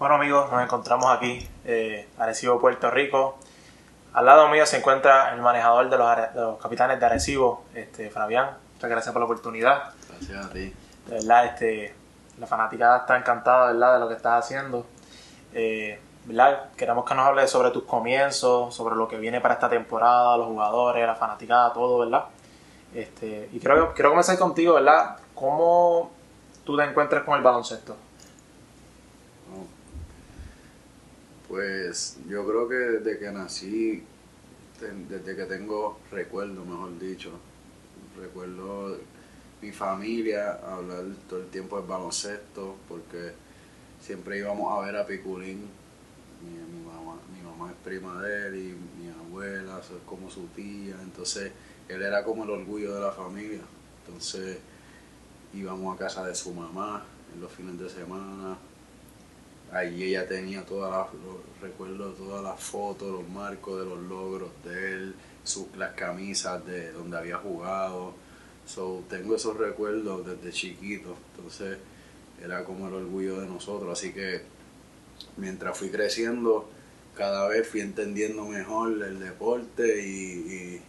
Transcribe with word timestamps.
Bueno 0.00 0.14
amigos, 0.14 0.50
nos 0.50 0.62
encontramos 0.62 1.14
aquí, 1.14 1.46
eh, 1.66 2.08
Arecibo, 2.18 2.58
Puerto 2.58 2.90
Rico. 2.90 3.36
Al 4.14 4.24
lado 4.24 4.48
mío 4.48 4.64
se 4.64 4.78
encuentra 4.78 5.34
el 5.34 5.42
manejador 5.42 5.90
de 5.90 5.98
los, 5.98 6.06
are- 6.08 6.30
de 6.32 6.40
los 6.40 6.58
capitanes 6.58 6.98
de 6.98 7.04
Arecibo, 7.04 7.64
este, 7.74 8.08
Fabián. 8.08 8.56
Muchas 8.76 8.88
gracias 8.90 9.12
por 9.12 9.20
la 9.20 9.26
oportunidad. 9.26 9.92
Gracias 10.08 10.46
a 10.46 10.48
ti. 10.50 10.74
De 11.06 11.14
verdad, 11.16 11.44
este, 11.44 11.94
la 12.38 12.46
fanaticada 12.46 12.96
está 13.00 13.18
encantada 13.18 13.66
¿verdad? 13.72 13.92
de 13.94 14.00
lo 14.00 14.08
que 14.08 14.14
estás 14.14 14.42
haciendo. 14.42 14.86
Eh, 15.52 16.00
¿verdad? 16.24 16.70
Queremos 16.78 17.04
que 17.04 17.14
nos 17.14 17.26
hables 17.26 17.50
sobre 17.50 17.70
tus 17.70 17.84
comienzos, 17.84 18.74
sobre 18.74 18.96
lo 18.96 19.06
que 19.06 19.18
viene 19.18 19.42
para 19.42 19.52
esta 19.54 19.68
temporada, 19.68 20.34
los 20.38 20.46
jugadores, 20.46 21.06
la 21.06 21.14
fanaticada, 21.14 21.74
todo, 21.74 21.98
¿verdad? 21.98 22.24
Este, 22.94 23.50
y 23.52 23.60
quiero, 23.60 23.92
quiero 23.92 24.08
comenzar 24.08 24.38
contigo, 24.38 24.74
¿verdad? 24.74 25.18
¿Cómo 25.34 26.10
tú 26.64 26.74
te 26.78 26.84
encuentras 26.84 27.22
con 27.22 27.36
el 27.36 27.42
baloncesto? 27.42 27.94
No. 29.50 29.66
Pues 31.50 32.16
yo 32.28 32.46
creo 32.46 32.68
que 32.68 32.76
desde 32.76 33.18
que 33.18 33.32
nací, 33.32 34.04
desde 35.08 35.34
que 35.34 35.44
tengo 35.46 35.98
recuerdo, 36.12 36.64
mejor 36.64 36.96
dicho, 37.00 37.32
recuerdo 38.16 38.96
mi 39.60 39.72
familia 39.72 40.52
hablar 40.52 41.06
todo 41.28 41.40
el 41.40 41.48
tiempo 41.48 41.80
de 41.80 41.88
baloncesto, 41.88 42.76
porque 42.88 43.32
siempre 44.00 44.38
íbamos 44.38 44.72
a 44.72 44.86
ver 44.86 44.96
a 44.96 45.04
Piculín, 45.04 45.66
mi, 46.40 46.78
mi 46.78 46.86
mamá, 46.86 47.16
mi 47.34 47.42
mamá 47.42 47.72
es 47.72 47.76
prima 47.84 48.22
de 48.22 48.46
él 48.46 48.54
y 48.54 49.02
mi 49.02 49.10
abuela 49.10 49.80
es 49.80 49.90
como 50.06 50.30
su 50.30 50.46
tía, 50.54 50.94
entonces 51.02 51.50
él 51.88 52.00
era 52.00 52.22
como 52.22 52.44
el 52.44 52.50
orgullo 52.50 52.94
de 52.94 53.00
la 53.00 53.10
familia, 53.10 53.62
entonces 54.06 54.56
íbamos 55.52 55.96
a 55.96 55.98
casa 55.98 56.24
de 56.24 56.34
su 56.36 56.54
mamá 56.54 57.04
en 57.34 57.40
los 57.40 57.50
fines 57.50 57.76
de 57.76 57.90
semana, 57.90 58.56
Allí 59.72 60.04
ella 60.04 60.26
tenía 60.26 60.64
todas 60.64 60.90
las, 60.90 61.14
los 61.24 61.36
recuerdo 61.62 62.10
todas 62.12 62.42
las 62.42 62.60
fotos, 62.60 63.10
los 63.10 63.28
marcos 63.28 63.78
de 63.78 63.84
los 63.86 64.00
logros 64.02 64.50
de 64.64 64.92
él, 64.92 65.14
su- 65.44 65.68
las 65.76 65.92
camisas 65.94 66.64
de 66.66 66.90
donde 66.92 67.16
había 67.18 67.36
jugado. 67.36 68.14
So, 68.66 69.04
tengo 69.08 69.36
esos 69.36 69.56
recuerdos 69.56 70.26
desde 70.26 70.50
chiquito. 70.52 71.16
Entonces 71.36 71.78
era 72.42 72.64
como 72.64 72.88
el 72.88 72.94
orgullo 72.94 73.40
de 73.40 73.46
nosotros. 73.46 73.96
Así 73.96 74.12
que 74.12 74.42
mientras 75.36 75.76
fui 75.78 75.90
creciendo, 75.90 76.68
cada 77.16 77.46
vez 77.48 77.68
fui 77.68 77.80
entendiendo 77.80 78.44
mejor 78.46 79.00
el 79.02 79.20
deporte 79.20 80.04
y, 80.06 80.10
y, 80.10 80.80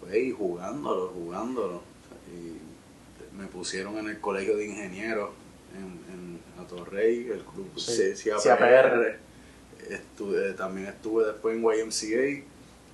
pues, 0.00 0.34
jugándolo, 0.34 1.08
jugándolo. 1.08 1.82
Y 2.32 3.36
me 3.36 3.46
pusieron 3.46 3.96
en 3.98 4.08
el 4.08 4.20
colegio 4.20 4.56
de 4.56 4.66
ingenieros 4.66 5.30
en, 5.76 6.00
en 6.03 6.03
Atorrey, 6.64 7.28
el 7.30 7.40
club 7.44 7.70
Sí, 7.78 8.30
CAPR. 8.58 9.18
Estuve, 9.90 10.52
también 10.54 10.86
estuve 10.88 11.26
después 11.26 11.56
en 11.56 11.62
YMCA 11.62 12.44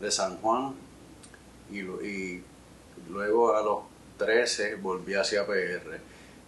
de 0.01 0.11
San 0.11 0.37
Juan 0.39 0.75
y, 1.71 2.43
luego 3.11 3.57
a 3.57 3.63
los 3.63 3.79
13 4.19 4.75
volví 4.77 5.15
hacia 5.15 5.47
PR 5.47 6.01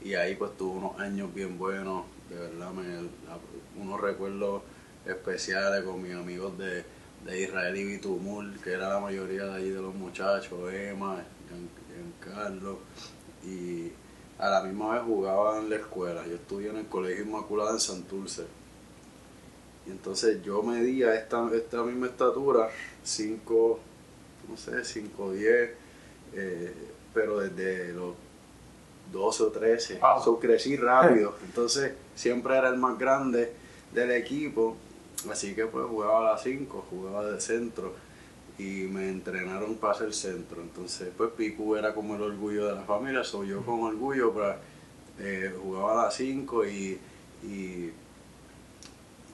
y 0.02 0.14
ahí 0.14 0.34
pues 0.34 0.56
tuve 0.56 0.78
unos 0.78 0.98
años 0.98 1.32
bien 1.32 1.56
buenos, 1.58 2.04
de 2.28 2.36
verdad, 2.36 2.70
me, 2.72 3.08
unos 3.80 4.00
recuerdos 4.00 4.62
especiales 5.06 5.84
con 5.84 6.02
mis 6.02 6.14
amigos 6.14 6.58
de, 6.58 6.84
de 7.24 7.40
Israel 7.40 7.76
y 7.76 7.84
Bitumul, 7.84 8.58
que 8.62 8.72
era 8.72 8.88
la 8.88 9.00
mayoría 9.00 9.44
de 9.44 9.54
allí 9.54 9.70
de 9.70 9.80
los 9.80 9.94
muchachos, 9.94 10.52
Emma, 10.72 11.22
Gian- 11.48 12.20
Giancarlo, 12.20 12.80
y 13.44 13.92
a 14.42 14.50
la 14.50 14.60
misma 14.60 14.94
vez 14.94 15.02
jugaba 15.04 15.58
en 15.58 15.70
la 15.70 15.76
escuela. 15.76 16.26
Yo 16.26 16.34
estudié 16.34 16.70
en 16.70 16.78
el 16.78 16.86
Colegio 16.88 17.22
Inmaculada 17.22 17.70
en 17.70 17.78
Santurce. 17.78 18.42
Y 19.86 19.90
entonces 19.92 20.42
yo 20.42 20.64
medía 20.64 21.14
esta, 21.14 21.48
esta 21.54 21.84
misma 21.84 22.08
estatura, 22.08 22.68
5, 23.04 23.78
no 24.48 24.56
sé, 24.56 24.84
5, 24.84 25.32
10, 25.32 25.70
eh, 26.34 26.74
pero 27.14 27.38
desde 27.38 27.92
los 27.92 28.16
12 29.12 29.42
o 29.44 29.46
13. 29.46 29.98
Wow. 30.00 30.24
So, 30.24 30.40
crecí 30.40 30.76
rápido. 30.76 31.36
Entonces 31.44 31.92
siempre 32.16 32.58
era 32.58 32.68
el 32.68 32.78
más 32.78 32.98
grande 32.98 33.52
del 33.92 34.10
equipo. 34.10 34.76
Así 35.30 35.54
que 35.54 35.66
pues 35.66 35.86
jugaba 35.86 36.18
a 36.18 36.32
las 36.32 36.42
5, 36.42 36.86
jugaba 36.90 37.26
de 37.26 37.40
centro 37.40 37.92
y 38.58 38.84
me 38.84 39.08
entrenaron 39.08 39.76
para 39.76 39.94
ser 39.94 40.12
centro. 40.12 40.60
Entonces, 40.60 41.08
pues 41.16 41.30
Piku 41.36 41.76
era 41.76 41.94
como 41.94 42.16
el 42.16 42.22
orgullo 42.22 42.66
de 42.66 42.74
la 42.74 42.82
familia, 42.82 43.24
soy 43.24 43.48
yo 43.48 43.64
con 43.64 43.82
orgullo, 43.82 44.32
pero, 44.32 44.54
eh, 45.18 45.54
jugaba 45.62 45.92
a 45.92 46.04
las 46.06 46.14
5 46.14 46.66
y, 46.66 46.98
y, 47.44 47.92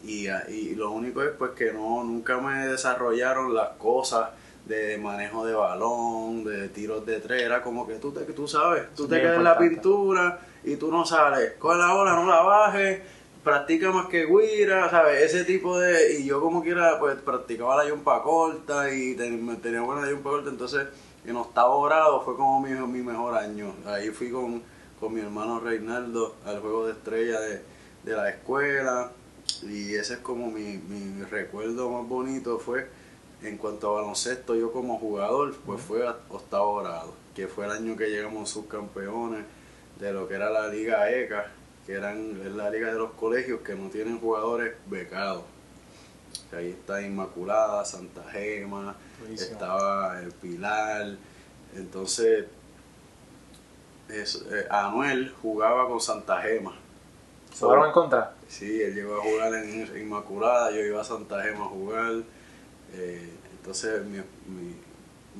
y, 0.04 0.28
y 0.48 0.74
lo 0.74 0.90
único 0.90 1.22
es 1.22 1.30
pues 1.30 1.52
que 1.52 1.72
no, 1.72 2.04
nunca 2.04 2.38
me 2.38 2.66
desarrollaron 2.66 3.54
las 3.54 3.70
cosas 3.70 4.30
de 4.68 4.98
manejo 4.98 5.46
de 5.46 5.54
balón, 5.54 6.44
de 6.44 6.68
tiros 6.68 7.04
de 7.06 7.20
tres, 7.20 7.42
era 7.42 7.62
como 7.62 7.86
que 7.86 7.94
tú, 7.94 8.12
te, 8.12 8.20
tú 8.32 8.46
sabes, 8.46 8.94
tú 8.94 9.08
te 9.08 9.20
quedas 9.20 9.38
en 9.38 9.44
la 9.44 9.56
pintura 9.56 10.40
y 10.62 10.76
tú 10.76 10.90
no 10.90 11.06
sales, 11.06 11.54
coge 11.58 11.78
la 11.78 11.94
bola, 11.94 12.14
no 12.14 12.26
la 12.26 12.42
bajes, 12.42 13.00
practica 13.48 13.90
más 13.90 14.06
que 14.08 14.26
guira, 14.26 14.90
¿sabes? 14.90 15.22
Ese 15.22 15.44
tipo 15.44 15.78
de... 15.78 16.18
Y 16.20 16.26
yo 16.26 16.38
como 16.40 16.62
quiera, 16.62 16.98
pues 16.98 17.16
practicaba 17.20 17.82
la 17.82 17.88
yumpa 17.88 18.22
corta 18.22 18.92
y 18.92 19.14
ten- 19.14 19.56
tenía 19.62 19.80
buena 19.80 20.08
yumpa 20.10 20.30
corta, 20.30 20.50
entonces 20.50 20.86
en 21.24 21.34
octavo 21.36 21.82
grado 21.84 22.20
fue 22.22 22.36
como 22.36 22.60
mi, 22.60 22.70
mi 22.72 23.02
mejor 23.02 23.34
año. 23.36 23.74
Ahí 23.86 24.10
fui 24.10 24.30
con, 24.30 24.62
con 25.00 25.14
mi 25.14 25.20
hermano 25.22 25.60
Reinaldo 25.60 26.34
al 26.44 26.60
juego 26.60 26.86
de 26.86 26.92
estrella 26.92 27.40
de, 27.40 27.62
de 28.04 28.16
la 28.16 28.28
escuela 28.28 29.12
y 29.62 29.94
ese 29.94 30.14
es 30.14 30.18
como 30.20 30.50
mi, 30.50 30.76
mi 30.76 31.22
recuerdo 31.24 31.88
más 31.90 32.06
bonito 32.06 32.58
fue 32.58 32.86
en 33.42 33.56
cuanto 33.56 33.88
a 33.90 34.00
baloncesto 34.02 34.54
yo 34.56 34.72
como 34.72 34.98
jugador 34.98 35.54
pues 35.64 35.80
fue 35.80 36.06
a 36.06 36.16
octavo 36.28 36.76
grado 36.76 37.14
que 37.34 37.46
fue 37.48 37.64
el 37.64 37.70
año 37.70 37.96
que 37.96 38.08
llegamos 38.10 38.50
subcampeones 38.50 39.44
de 39.98 40.12
lo 40.12 40.28
que 40.28 40.34
era 40.34 40.50
la 40.50 40.68
liga 40.68 41.10
ECA 41.10 41.50
que 41.88 41.94
eran 41.94 42.38
es 42.44 42.52
la 42.52 42.68
liga 42.68 42.92
de 42.92 42.98
los 42.98 43.12
colegios 43.12 43.60
que 43.62 43.74
no 43.74 43.88
tienen 43.88 44.20
jugadores 44.20 44.74
becados 44.86 45.42
Que 46.50 46.56
ahí 46.56 46.68
está 46.70 47.00
Inmaculada 47.00 47.82
Santa 47.86 48.22
Gema 48.30 48.94
Buenísimo. 49.20 49.52
estaba 49.52 50.20
el 50.20 50.30
Pilar 50.32 51.16
entonces 51.74 52.44
es- 54.10 54.44
eh, 54.50 54.66
Anuel 54.70 55.34
jugaba 55.42 55.88
con 55.88 55.98
Santa 56.00 56.42
Gema 56.42 56.74
¿Jugaron 57.58 57.86
en 57.86 57.92
contra? 57.92 58.34
Sí, 58.46 58.82
él 58.82 58.94
llegó 58.94 59.16
a 59.16 59.22
jugar 59.22 59.54
en 59.54 59.96
Inmaculada, 59.98 60.70
yo 60.70 60.80
iba 60.80 61.00
a 61.00 61.04
Santa 61.04 61.42
Gema 61.42 61.64
a 61.64 61.68
jugar. 61.68 62.12
eh, 62.92 63.30
entonces 63.58 64.04
mi, 64.04 64.18
mi, 64.18 64.74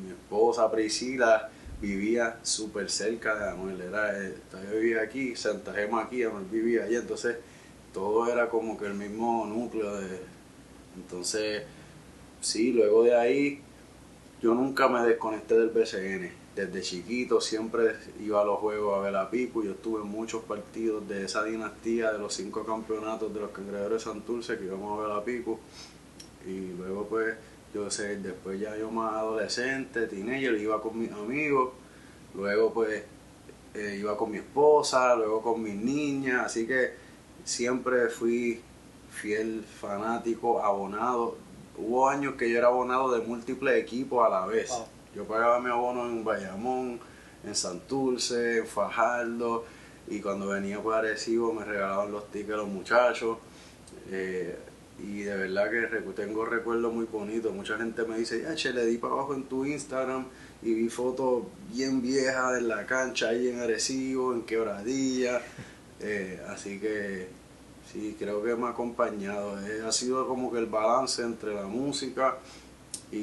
mi 0.03 0.11
esposa 0.11 0.71
Priscila 0.71 1.51
vivía 1.81 2.39
súper 2.43 2.91
cerca 2.91 3.35
de 3.37 3.51
Anuel. 3.51 3.81
Era, 3.81 4.23
eh, 4.23 4.35
yo 4.53 4.79
vivía 4.79 5.03
aquí, 5.03 5.37
Santa 5.37 5.73
Gema 5.73 6.03
aquí, 6.03 6.23
Anuel 6.23 6.45
vivía 6.51 6.85
allá. 6.85 6.99
Entonces 6.99 7.37
todo 7.93 8.31
era 8.31 8.49
como 8.49 8.79
que 8.79 8.87
el 8.87 8.95
mismo 8.95 9.47
núcleo 9.47 9.97
de... 9.97 10.21
Entonces, 10.97 11.63
sí, 12.41 12.73
luego 12.73 13.05
de 13.05 13.17
ahí 13.17 13.63
yo 14.41 14.55
nunca 14.55 14.89
me 14.89 15.03
desconecté 15.03 15.59
del 15.59 15.71
BCN. 15.71 16.31
Desde 16.55 16.83
chiquito 16.83 17.41
siempre 17.41 17.95
iba 18.21 18.41
a 18.41 18.45
los 18.45 18.59
juegos 18.59 18.99
a 18.99 19.01
ver 19.01 19.17
a. 19.17 19.31
Yo 19.31 19.71
estuve 19.71 20.03
en 20.03 20.09
muchos 20.09 20.43
partidos 20.43 21.09
de 21.09 21.25
esa 21.25 21.45
dinastía 21.45 22.13
de 22.13 22.19
los 22.19 22.35
cinco 22.35 22.65
campeonatos 22.65 23.33
de 23.33 23.41
los 23.41 23.51
cangrejeros 23.51 24.05
de 24.05 24.11
Santurce 24.11 24.59
que 24.59 24.65
íbamos 24.65 24.99
a 24.99 25.03
ver 25.03 25.13
a. 25.13 25.49
Y 26.49 26.73
luego 26.77 27.07
pues 27.09 27.37
yo 27.75 27.91
sé, 27.91 28.17
después 28.17 28.61
ya 28.61 28.77
yo 28.77 28.91
más 28.91 29.15
adolescente, 29.15 30.07
teenager, 30.07 30.55
iba 30.55 30.81
con 30.81 30.99
mis 30.99 31.13
amigos. 31.13 31.71
Luego 32.35 32.73
pues 32.73 33.05
eh, 33.75 33.97
iba 34.01 34.17
con 34.17 34.31
mi 34.31 34.39
esposa, 34.39 35.15
luego 35.15 35.43
con 35.43 35.63
mis 35.63 35.75
niñas. 35.75 36.47
Así 36.47 36.67
que 36.67 36.93
siempre 37.45 38.09
fui 38.09 38.61
fiel, 39.11 39.65
fanático, 39.65 40.63
abonado. 40.63 41.37
Hubo 41.77 42.09
años 42.09 42.35
que 42.35 42.51
yo 42.51 42.59
era 42.59 42.69
abonado 42.69 43.13
de 43.13 43.27
múltiples 43.27 43.83
equipos 43.83 44.27
a 44.27 44.31
la 44.31 44.47
vez. 44.47 44.71
Wow. 44.71 44.87
Yo 45.15 45.25
pagaba 45.25 45.61
mi 45.61 45.71
abono 45.71 46.07
en 46.07 46.25
Bayamón, 46.25 47.01
en 47.45 47.55
Santurce, 47.55 48.59
en 48.59 48.67
Fajardo, 48.67 49.65
y 50.07 50.21
cuando 50.21 50.49
venía 50.49 50.81
por 50.83 50.95
Arecibo 50.95 51.53
me 51.53 51.65
regalaban 51.65 52.13
los 52.13 52.31
tickets 52.31 52.57
los 52.57 52.69
muchachos. 52.69 53.39
Eh, 54.11 54.59
y 55.03 55.23
de 55.23 55.37
verdad 55.37 55.71
que 55.71 56.13
tengo 56.13 56.45
recuerdos 56.45 56.93
muy 56.93 57.07
bonitos. 57.07 57.53
Mucha 57.55 57.77
gente 57.79 58.05
me 58.05 58.19
dice, 58.19 58.43
ya, 58.43 58.55
che, 58.55 58.73
le 58.73 58.85
di 58.87 58.99
para 58.99 59.15
abajo 59.15 59.35
en 59.35 59.45
tu 59.45 59.65
Instagram 59.65 60.27
y 60.63 60.75
vi 60.75 60.89
fotos 60.89 61.45
bien 61.73 62.03
viejas 62.03 62.59
en 62.59 62.69
la 62.69 62.85
cancha 62.87 63.29
ahí 63.29 63.49
en 63.49 63.61
Arecibo, 63.61 64.33
en 64.35 64.43
Quebradilla. 64.43 65.41
Eh, 66.01 66.41
así 66.49 66.79
que 66.79 67.27
sí, 67.93 68.15
creo 68.17 68.41
que 68.45 68.55
me 68.55 68.67
ha 68.67 68.71
acompañado. 68.71 69.59
Eh, 69.67 69.83
ha 69.85 69.91
sido 69.91 70.29
como 70.29 70.53
que 70.53 70.61
el 70.61 70.67
balance 70.67 71.23
entre 71.23 71.53
la 71.57 71.67
música 71.67 72.37
y, 73.11 73.17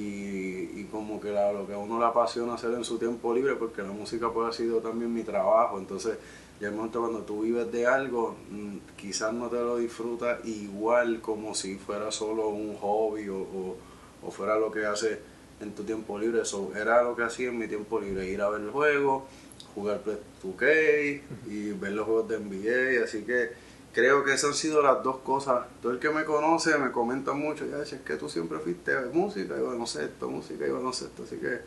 y 0.82 0.90
como 0.92 1.22
que 1.22 1.32
la- 1.32 1.54
lo 1.54 1.66
que 1.66 1.74
a 1.74 1.78
uno 1.78 1.98
le 2.00 2.06
apasiona 2.06 2.56
hacer 2.56 2.74
en 2.74 2.84
su 2.84 2.98
tiempo 2.98 3.34
libre, 3.34 3.56
porque 3.56 3.82
la 3.82 3.92
música 3.94 4.30
pues 4.30 4.50
ha 4.50 4.52
sido 4.52 4.80
también 4.80 5.14
mi 5.14 5.24
trabajo, 5.24 5.78
entonces 5.80 6.18
Y 6.60 6.66
el 6.66 6.72
momento 6.72 7.02
cuando 7.02 7.20
tú 7.20 7.42
vives 7.42 7.72
de 7.72 7.86
algo, 7.86 8.38
mm, 8.50 8.78
quizás 8.96 9.34
no 9.34 9.50
te 9.50 9.58
lo 9.58 9.78
disfrutas 9.78 10.46
igual 10.46 11.22
como 11.22 11.54
si 11.54 11.76
fuera 11.76 12.12
solo 12.12 12.48
un 12.48 12.76
hobby 12.78 13.28
o, 13.28 13.38
o, 13.38 13.78
o 14.24 14.32
fuera 14.32 14.58
lo 14.58 14.72
que 14.72 14.86
haces 14.86 15.20
en 15.60 15.74
tu 15.74 15.84
tiempo 15.84 16.18
libre. 16.18 16.42
Eso 16.42 16.72
era 16.76 17.04
lo 17.04 17.16
que 17.16 17.24
hacía 17.24 17.50
en 17.50 17.58
mi 17.58 17.68
tiempo 17.68 18.00
libre, 18.00 18.28
ir 18.30 18.42
a 18.42 18.50
ver 18.50 18.62
el 18.62 18.72
juego, 18.72 19.28
jugar 19.74 20.02
Play 20.02 20.18
2K 20.44 21.22
y 21.48 21.72
ver 21.74 21.92
los 21.92 22.06
juegos 22.06 22.30
de 22.30 22.40
NBA. 22.40 23.04
Así 23.04 23.24
que 23.24 23.52
creo 23.94 24.24
que 24.24 24.34
esas 24.34 24.52
han 24.52 24.56
sido 24.56 24.82
las 24.82 25.04
dos 25.04 25.18
cosas. 25.18 25.66
Todo 25.82 25.92
el 25.92 26.00
que 26.00 26.10
me 26.10 26.24
conoce 26.24 26.78
me 26.78 26.92
comenta 26.92 27.34
mucho, 27.34 27.66
ya 27.66 27.82
es 27.82 27.94
que 28.06 28.16
tú 28.16 28.30
siempre 28.30 28.60
fuiste 28.60 28.94
música 29.14 29.56
y 29.58 29.62
baloncesto, 29.62 30.30
música 30.30 30.66
y 30.66 30.70
baloncesto. 30.70 31.24
Así 31.24 31.38
que 31.38 31.60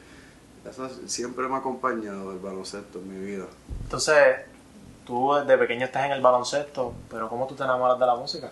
eso 0.69 0.91
siempre 1.07 1.47
me 1.49 1.55
ha 1.55 1.59
acompañado 1.59 2.33
el 2.33 2.39
baloncesto 2.39 2.99
en 2.99 3.09
mi 3.09 3.27
vida. 3.27 3.47
Entonces, 3.83 4.17
tú 5.09 5.33
desde 5.35 5.57
pequeño 5.59 5.87
estás 5.87 6.05
en 6.05 6.13
el 6.13 6.21
baloncesto, 6.21 6.93
pero 7.11 7.29
¿cómo 7.31 7.47
tú 7.47 7.55
te 7.55 7.65
enamoras 7.65 7.99
de 7.99 8.07
la 8.07 8.15
música? 8.15 8.51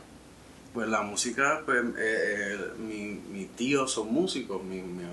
Pues 0.72 0.88
la 0.88 1.02
música, 1.02 1.62
pues 1.66 1.84
eh, 1.84 1.92
eh, 1.98 2.58
mi, 2.78 3.20
mis 3.30 3.50
tíos 3.54 3.92
son 3.92 4.12
músicos, 4.12 4.62
mi, 4.62 4.80
mi- 4.80 5.04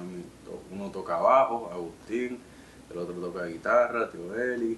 uno 0.72 0.90
toca 0.90 1.18
bajo, 1.18 1.70
Agustín, 1.72 2.40
el 2.92 2.98
otro 2.98 3.14
toca 3.16 3.46
guitarra, 3.46 4.10
tío 4.10 4.34
Eli, 4.36 4.78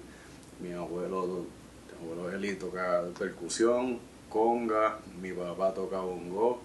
mi 0.60 0.72
abuelo, 0.72 1.44
mi 2.02 2.10
abuelo 2.12 2.30
Eli 2.36 2.56
toca 2.56 3.02
percusión, 3.18 3.98
conga, 4.28 4.98
mi 5.22 5.32
papá 5.32 5.72
toca 5.72 6.00
bongo, 6.00 6.60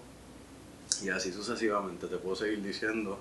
y 1.02 1.08
así 1.10 1.32
sucesivamente, 1.32 2.08
te 2.08 2.16
puedo 2.16 2.36
seguir 2.36 2.62
diciendo, 2.62 3.18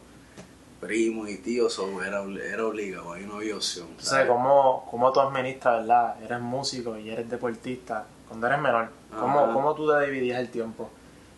primo 0.81 1.27
y 1.27 1.37
tío, 1.37 1.69
so, 1.69 2.03
era, 2.03 2.23
era 2.23 2.65
obligado, 2.65 3.13
ahí 3.13 3.25
no 3.25 3.35
había 3.35 3.55
opción. 3.55 3.87
¿sabes? 3.99 4.27
¿cómo, 4.27 4.87
cómo 4.89 5.13
tú 5.13 5.21
administras, 5.21 5.81
verdad? 5.81 6.21
Eres 6.23 6.41
músico 6.41 6.97
y 6.97 7.09
eres 7.09 7.29
deportista. 7.29 8.05
Cuando 8.27 8.47
eres 8.47 8.59
menor, 8.59 8.89
¿cómo, 9.17 9.39
Ajá. 9.39 9.53
¿cómo 9.53 9.75
tú 9.75 9.89
te 9.89 10.05
dividías 10.05 10.39
el 10.39 10.49
tiempo? 10.49 10.89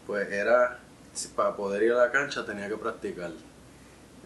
pues 0.06 0.30
era, 0.32 0.80
para 1.36 1.56
poder 1.56 1.84
ir 1.84 1.92
a 1.94 2.06
la 2.06 2.12
cancha 2.12 2.46
tenía 2.46 2.68
que 2.68 2.78
practicar. 2.78 3.32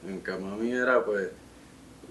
En 0.05 0.19
cambio 0.21 0.53
a 0.53 0.57
mí 0.57 0.71
era 0.71 1.03
pues, 1.03 1.29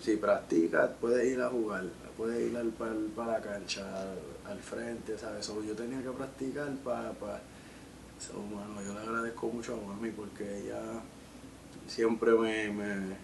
si 0.01 0.17
practicas 0.17 0.91
puedes 1.01 1.27
ir 1.27 1.41
a 1.41 1.49
jugar, 1.49 1.85
puedes 2.17 2.51
ir 2.51 2.57
al, 2.57 2.69
para, 2.69 3.33
la 3.33 3.41
cancha, 3.41 3.83
al, 4.03 4.53
al 4.53 4.59
frente, 4.59 5.19
¿sabes? 5.19 5.45
So, 5.47 5.63
yo 5.63 5.75
tenía 5.75 6.03
que 6.03 6.11
practicar 6.11 6.69
para... 6.85 7.11
para 7.13 7.41
so, 8.19 8.35
bueno, 8.35 8.83
yo 8.83 8.95
le 8.95 9.01
agradezco 9.01 9.49
mucho 9.49 9.75
a 9.75 9.89
mami 9.89 10.11
porque 10.11 10.61
ella 10.61 10.81
siempre 11.89 12.33
me, 12.33 12.69
me, 12.71 13.17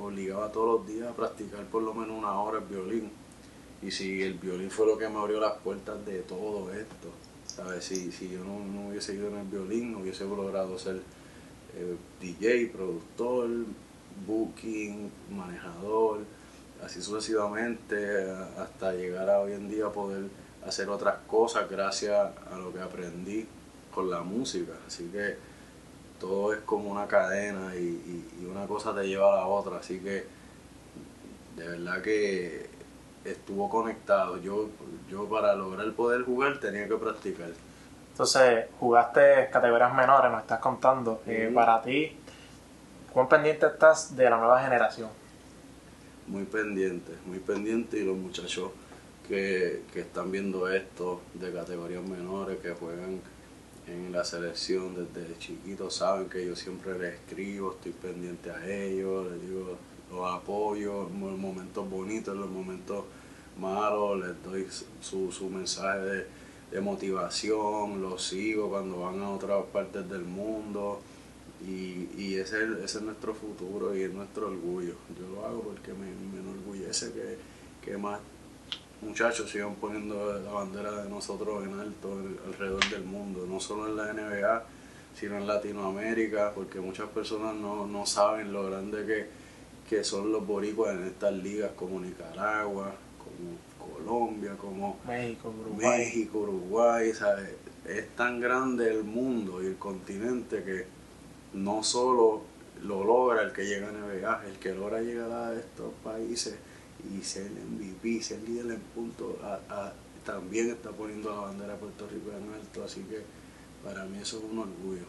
obligaba 0.00 0.50
todos 0.52 0.80
los 0.80 0.86
días 0.88 1.08
a 1.08 1.14
practicar 1.14 1.64
por 1.66 1.82
lo 1.82 1.92
menos 1.94 2.16
una 2.16 2.40
hora 2.40 2.58
el 2.58 2.64
violín. 2.64 3.10
Y 3.82 3.90
si 3.90 4.22
el 4.22 4.34
violín 4.34 4.70
fue 4.70 4.86
lo 4.86 4.98
que 4.98 5.08
me 5.08 5.18
abrió 5.18 5.40
las 5.40 5.54
puertas 5.58 6.04
de 6.06 6.20
todo 6.20 6.72
esto, 6.72 7.08
¿sabes? 7.46 7.84
Si, 7.84 8.10
si 8.12 8.30
yo 8.30 8.40
no, 8.44 8.58
no 8.64 8.88
hubiese 8.88 9.14
ido 9.14 9.28
en 9.28 9.36
el 9.38 9.46
violín, 9.46 9.92
no 9.92 10.00
hubiese 10.00 10.24
logrado 10.24 10.78
ser 10.78 10.96
eh, 11.76 11.96
DJ, 12.20 12.66
productor, 12.72 13.48
booking, 14.26 15.10
manejador, 15.30 16.20
así 16.84 17.02
sucesivamente, 17.02 18.30
a- 18.30 18.62
hasta 18.62 18.92
llegar 18.94 19.30
a 19.30 19.40
hoy 19.40 19.52
en 19.52 19.68
día 19.68 19.88
poder 19.90 20.24
hacer 20.66 20.88
otras 20.90 21.18
cosas 21.26 21.70
gracias 21.70 22.14
a 22.52 22.58
lo 22.58 22.72
que 22.72 22.80
aprendí 22.80 23.46
con 23.94 24.10
la 24.10 24.22
música. 24.22 24.72
Así 24.86 25.04
que 25.12 25.36
todo 26.20 26.52
es 26.52 26.60
como 26.60 26.90
una 26.90 27.06
cadena 27.06 27.74
y, 27.74 27.78
y- 27.78 28.28
y 28.42 28.46
una 28.46 28.66
cosa 28.66 28.94
te 28.94 29.06
lleva 29.06 29.32
a 29.32 29.36
la 29.36 29.46
otra. 29.46 29.78
Así 29.78 30.00
que 30.00 30.26
de 31.56 31.68
verdad 31.68 32.02
que 32.02 32.68
estuvo 33.24 33.68
conectado. 33.68 34.38
Yo, 34.38 34.68
yo 35.10 35.28
para 35.28 35.54
lograr 35.54 35.90
poder 35.92 36.22
jugar 36.24 36.58
tenía 36.60 36.88
que 36.88 36.96
practicar. 36.96 37.50
Entonces, 38.12 38.66
jugaste 38.80 39.48
categorías 39.52 39.94
menores, 39.94 40.30
nos 40.30 40.40
estás 40.42 40.58
contando. 40.60 41.22
Eh, 41.26 41.50
para 41.54 41.80
ti, 41.82 42.16
¿cuán 43.12 43.28
pendiente 43.28 43.66
estás 43.66 44.16
de 44.16 44.28
la 44.28 44.36
nueva 44.38 44.60
generación? 44.62 45.08
muy 46.26 46.44
pendiente, 46.44 47.12
muy 47.24 47.38
pendiente 47.38 47.96
y 47.98 48.04
los 48.04 48.14
muchachos 48.16 48.70
que, 49.26 49.82
que 49.92 50.00
están 50.00 50.30
viendo 50.30 50.68
esto 50.68 51.22
de 51.32 51.50
categorías 51.52 52.02
menores, 52.02 52.58
que 52.58 52.70
juegan 52.72 53.20
en 53.88 54.12
la 54.12 54.24
selección 54.24 54.94
desde 54.94 55.38
chiquitos, 55.38 55.94
saben 55.94 56.28
que 56.28 56.44
yo 56.44 56.54
siempre 56.54 56.98
les 56.98 57.14
escribo, 57.14 57.72
estoy 57.72 57.92
pendiente 57.92 58.50
a 58.50 58.66
ellos, 58.66 59.30
les 59.30 59.42
digo, 59.42 59.76
los 60.10 60.30
apoyo 60.30 61.08
en 61.08 61.20
los 61.20 61.38
momentos 61.38 61.88
bonitos, 61.88 62.34
en 62.34 62.40
los 62.40 62.50
momentos 62.50 63.04
malos, 63.58 64.20
les 64.20 64.42
doy 64.44 64.66
su, 65.00 65.32
su 65.32 65.48
mensaje 65.48 65.98
de, 65.98 66.26
de 66.70 66.80
motivación, 66.80 68.00
los 68.00 68.22
sigo 68.22 68.68
cuando 68.68 69.00
van 69.00 69.20
a 69.22 69.30
otras 69.30 69.64
partes 69.72 70.08
del 70.08 70.22
mundo. 70.22 71.00
Y, 71.66 72.08
y 72.16 72.36
ese, 72.36 72.62
es, 72.62 72.70
ese 72.84 72.98
es 72.98 73.02
nuestro 73.02 73.34
futuro 73.34 73.96
y 73.96 74.02
es 74.02 74.12
nuestro 74.12 74.46
orgullo. 74.46 74.94
Yo 75.18 75.28
lo 75.34 75.44
hago 75.44 75.62
porque 75.62 75.92
me, 75.92 76.06
me 76.06 76.38
enorgullece 76.38 77.12
que, 77.12 77.36
que 77.84 77.98
más 77.98 78.20
muchachos 79.00 79.50
sigan 79.50 79.74
poniendo 79.76 80.40
la 80.40 80.50
bandera 80.50 81.02
de 81.02 81.08
nosotros 81.08 81.64
en 81.64 81.78
alto 81.78 82.18
alrededor 82.46 82.88
del 82.90 83.04
mundo, 83.04 83.46
no 83.48 83.60
solo 83.60 83.86
en 83.86 83.96
la 83.96 84.12
NBA, 84.12 84.64
sino 85.14 85.36
en 85.36 85.46
Latinoamérica, 85.46 86.52
porque 86.54 86.80
muchas 86.80 87.08
personas 87.08 87.54
no, 87.54 87.86
no 87.86 88.06
saben 88.06 88.52
lo 88.52 88.66
grande 88.66 89.06
que, 89.06 89.26
que 89.88 90.04
son 90.04 90.32
los 90.32 90.46
boricuas 90.46 90.94
en 90.94 91.04
estas 91.04 91.32
ligas 91.32 91.70
como 91.76 92.00
Nicaragua, 92.00 92.92
como 93.18 93.94
Colombia, 93.94 94.56
como 94.56 94.98
México, 95.06 95.54
Uruguay. 95.60 95.98
México, 95.98 96.38
Uruguay, 96.38 97.12
¿sabes? 97.12 97.50
Es 97.86 98.08
tan 98.16 98.40
grande 98.40 98.90
el 98.90 99.04
mundo 99.04 99.62
y 99.62 99.66
el 99.66 99.76
continente 99.76 100.62
que 100.62 100.86
no 101.54 101.82
solo 101.82 102.42
lo 102.82 103.04
logra 103.04 103.42
el 103.42 103.52
que 103.52 103.64
llega 103.64 103.88
a 103.88 103.92
NBA, 103.92 104.46
el 104.46 104.58
que 104.58 104.72
logra 104.72 105.00
llegar 105.00 105.32
a 105.32 105.54
estos 105.54 105.92
países 106.04 106.54
y 107.14 107.22
ser 107.22 107.50
MVP, 107.50 108.22
ser 108.22 108.40
líder 108.42 108.72
en 108.72 108.80
puntos, 108.94 109.34
a- 109.42 109.60
a- 109.68 109.92
también 110.24 110.70
está 110.70 110.90
poniendo 110.90 111.30
la 111.30 111.40
bandera 111.40 111.72
de 111.72 111.78
Puerto 111.78 112.06
Rico 112.06 112.30
en 112.36 112.52
alto, 112.52 112.84
así 112.84 113.00
que 113.02 113.22
para 113.84 114.04
mí 114.04 114.18
eso 114.18 114.38
es 114.38 114.44
un 114.44 114.58
orgullo. 114.58 115.04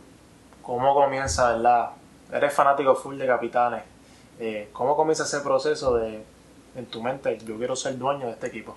¿Cómo 0.62 0.94
comienza, 0.94 1.54
verdad? 1.54 1.92
Eres 2.32 2.54
fanático 2.54 2.96
full 2.96 3.18
de 3.18 3.28
capitanes. 3.28 3.84
Eh, 4.40 4.70
¿Cómo 4.72 4.96
comienza 4.96 5.24
ese 5.24 5.40
proceso 5.42 5.96
de, 5.98 6.24
en 6.76 6.86
tu 6.86 7.02
mente, 7.04 7.38
yo 7.46 7.58
quiero 7.58 7.76
ser 7.76 7.98
dueño 7.98 8.28
de 8.28 8.32
este 8.34 8.48
equipo? 8.48 8.76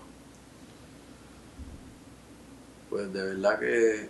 Pues 2.90 3.12
de 3.12 3.22
verdad 3.22 3.58
que 3.58 4.08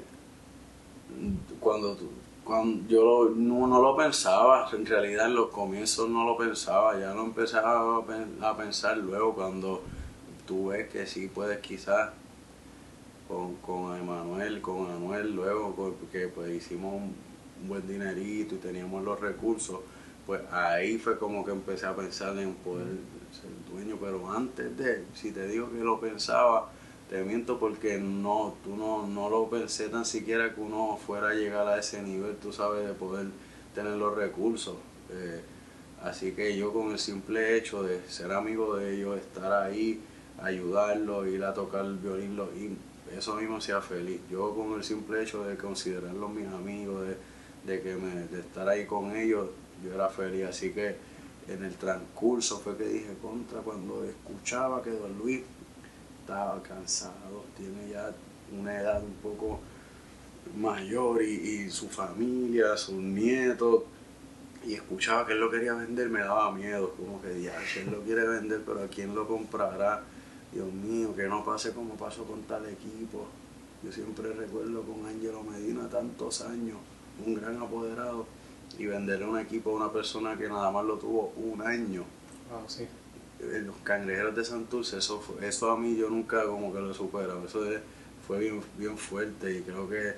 cuando, 1.61 1.95
tú- 1.97 2.11
cuando 2.45 2.87
yo 2.89 3.03
lo- 3.03 3.31
no, 3.35 3.67
no 3.67 3.81
lo 3.83 3.97
pensaba, 3.97 4.69
en 4.73 4.85
realidad 4.87 5.27
en 5.27 5.35
los 5.37 5.49
comienzos 5.51 6.09
no 6.09 6.25
lo 6.25 6.37
pensaba, 6.37 6.99
ya 6.99 7.15
lo 7.15 7.25
empezaba 7.25 7.99
a, 7.99 8.07
pen- 8.07 8.39
a 8.43 8.57
pensar 8.57 8.97
luego 8.99 9.35
cuando 9.35 9.83
tú 10.47 10.69
ves 10.69 10.89
que 10.91 11.07
sí 11.07 11.29
puedes 11.29 11.59
quizás 11.61 12.11
con, 13.29 13.57
con 13.57 13.97
Emanuel, 13.99 14.61
con 14.61 14.91
Anuel 14.91 15.35
luego, 15.35 15.75
porque 15.75 16.29
pues 16.29 16.51
hicimos 16.53 16.95
un, 16.95 17.15
un 17.63 17.69
buen 17.69 17.87
dinerito 17.87 18.55
y 18.55 18.59
teníamos 18.59 19.03
los 19.05 19.21
recursos, 19.21 19.81
pues 20.27 20.41
ahí 20.53 20.99
fue 20.99 21.19
como 21.19 21.45
que 21.45 21.53
empecé 21.53 21.87
a 21.87 21.97
pensar 21.97 22.37
en 22.39 22.55
poder 22.55 22.87
ser 23.31 23.51
dueño, 23.71 23.97
pero 24.01 24.31
antes 24.31 24.77
de, 24.77 25.05
si 25.15 25.33
te 25.33 25.47
digo 25.49 25.71
que 25.71 25.79
lo 25.79 26.01
pensaba, 26.01 26.71
te 27.13 27.23
miento 27.25 27.59
porque 27.59 27.99
no, 27.99 28.55
tú 28.65 28.75
no, 28.75 29.07
no 29.07 29.29
lo 29.29 29.51
pensé 29.51 29.91
tan 29.91 30.07
siquiera 30.07 30.55
que 30.55 30.63
uno 30.63 30.97
fuera 30.97 31.29
a 31.29 31.35
llegar 31.35 31.69
a 31.69 31.79
ese 31.79 32.03
nivel, 32.03 32.37
tú 32.37 32.55
sabes, 32.55 32.89
de 32.89 32.95
poder 32.95 33.27
tener 33.75 33.93
los 33.97 34.17
recursos. 34.17 34.77
Eh, 35.11 35.43
así 36.03 36.33
que 36.33 36.57
yo 36.57 36.73
con 36.73 36.91
el 36.91 36.99
simple 36.99 37.59
hecho 37.59 37.83
de 37.83 38.01
ser 38.09 38.33
amigo 38.33 38.77
de 38.77 38.95
ellos, 38.95 39.19
estar 39.19 39.53
ahí, 39.53 40.01
ayudarlos, 40.41 41.29
ir 41.29 41.45
a 41.45 41.53
tocar 41.53 41.85
el 41.85 41.99
violín, 41.99 42.39
eso 43.15 43.35
mismo 43.37 43.59
hacía 43.59 43.83
feliz. 43.83 44.23
Yo 44.31 44.55
con 44.55 44.73
el 44.73 44.83
simple 44.83 45.23
hecho 45.23 45.45
de 45.45 45.59
considerarlos 45.59 46.31
mis 46.31 46.49
amigos, 46.49 47.07
de, 47.07 47.17
de 47.71 47.83
que 47.83 47.95
me, 47.95 48.27
de 48.29 48.41
estar 48.41 48.67
ahí 48.67 48.87
con 48.87 49.15
ellos, 49.15 49.51
yo 49.85 49.93
era 49.93 50.09
feliz. 50.09 50.47
Así 50.47 50.71
que 50.71 50.97
en 51.47 51.63
el 51.63 51.75
transcurso 51.75 52.59
fue 52.59 52.75
que 52.79 52.85
dije 52.85 53.15
contra 53.21 53.61
cuando 53.61 54.03
escuchaba 54.03 54.83
que 54.83 54.93
Don 54.93 55.19
Luis 55.19 55.43
estaba 56.23 56.63
cansado, 56.63 57.45
tiene 57.57 57.91
ya 57.91 58.15
una 58.59 58.81
edad 58.81 59.03
un 59.03 59.15
poco 59.15 59.61
mayor 60.57 61.23
y, 61.23 61.31
y 61.67 61.71
su 61.71 61.89
familia, 61.89 62.77
sus 62.77 62.95
nietos, 62.95 63.83
y 64.65 64.75
escuchaba 64.75 65.27
que 65.27 65.33
él 65.33 65.41
lo 65.41 65.51
quería 65.51 65.75
vender, 65.75 66.09
me 66.09 66.21
daba 66.21 66.53
miedo, 66.53 66.95
como 66.97 67.21
que 67.21 67.43
ya, 67.43 67.55
si 67.67 67.81
él 67.81 67.91
lo 67.91 68.01
quiere 68.03 68.27
vender, 68.27 68.63
pero 68.65 68.85
¿a 68.85 68.89
quién 68.89 69.15
lo 69.15 69.27
comprará? 69.27 70.03
Dios 70.53 70.73
mío, 70.73 71.15
que 71.17 71.27
no 71.27 71.45
pase 71.45 71.73
como 71.73 71.95
pasó 71.95 72.25
con 72.25 72.43
tal 72.43 72.69
equipo. 72.69 73.27
Yo 73.83 73.91
siempre 73.91 74.33
recuerdo 74.33 74.83
con 74.83 75.05
Angelo 75.07 75.43
Medina 75.43 75.89
tantos 75.89 76.43
años, 76.43 76.77
un 77.27 77.35
gran 77.35 77.61
apoderado, 77.61 78.27
y 78.79 78.87
venderle 78.87 79.27
un 79.27 79.39
equipo 79.39 79.71
a 79.71 79.75
una 79.75 79.93
persona 79.93 80.37
que 80.37 80.49
nada 80.49 80.71
más 80.71 80.85
lo 80.85 80.97
tuvo 80.97 81.33
un 81.37 81.61
año 81.61 82.05
Wow, 82.53 82.65
sí. 82.67 82.87
Los 83.43 83.77
cangrejeros 83.83 84.35
de 84.37 84.45
Santurce, 84.45 84.99
eso, 84.99 85.23
eso 85.43 85.71
a 85.71 85.77
mí 85.77 85.97
yo 85.97 86.09
nunca 86.11 86.45
como 86.47 86.73
que 86.73 86.81
lo 86.81 86.91
he 86.91 86.95
superado. 86.95 87.45
Eso 87.47 87.71
es- 87.71 87.81
fue 88.27 88.39
bien, 88.41 88.61
bien 88.79 88.97
fuerte 88.97 89.53
y 89.59 89.63
creo 89.63 89.89
que 89.89 90.15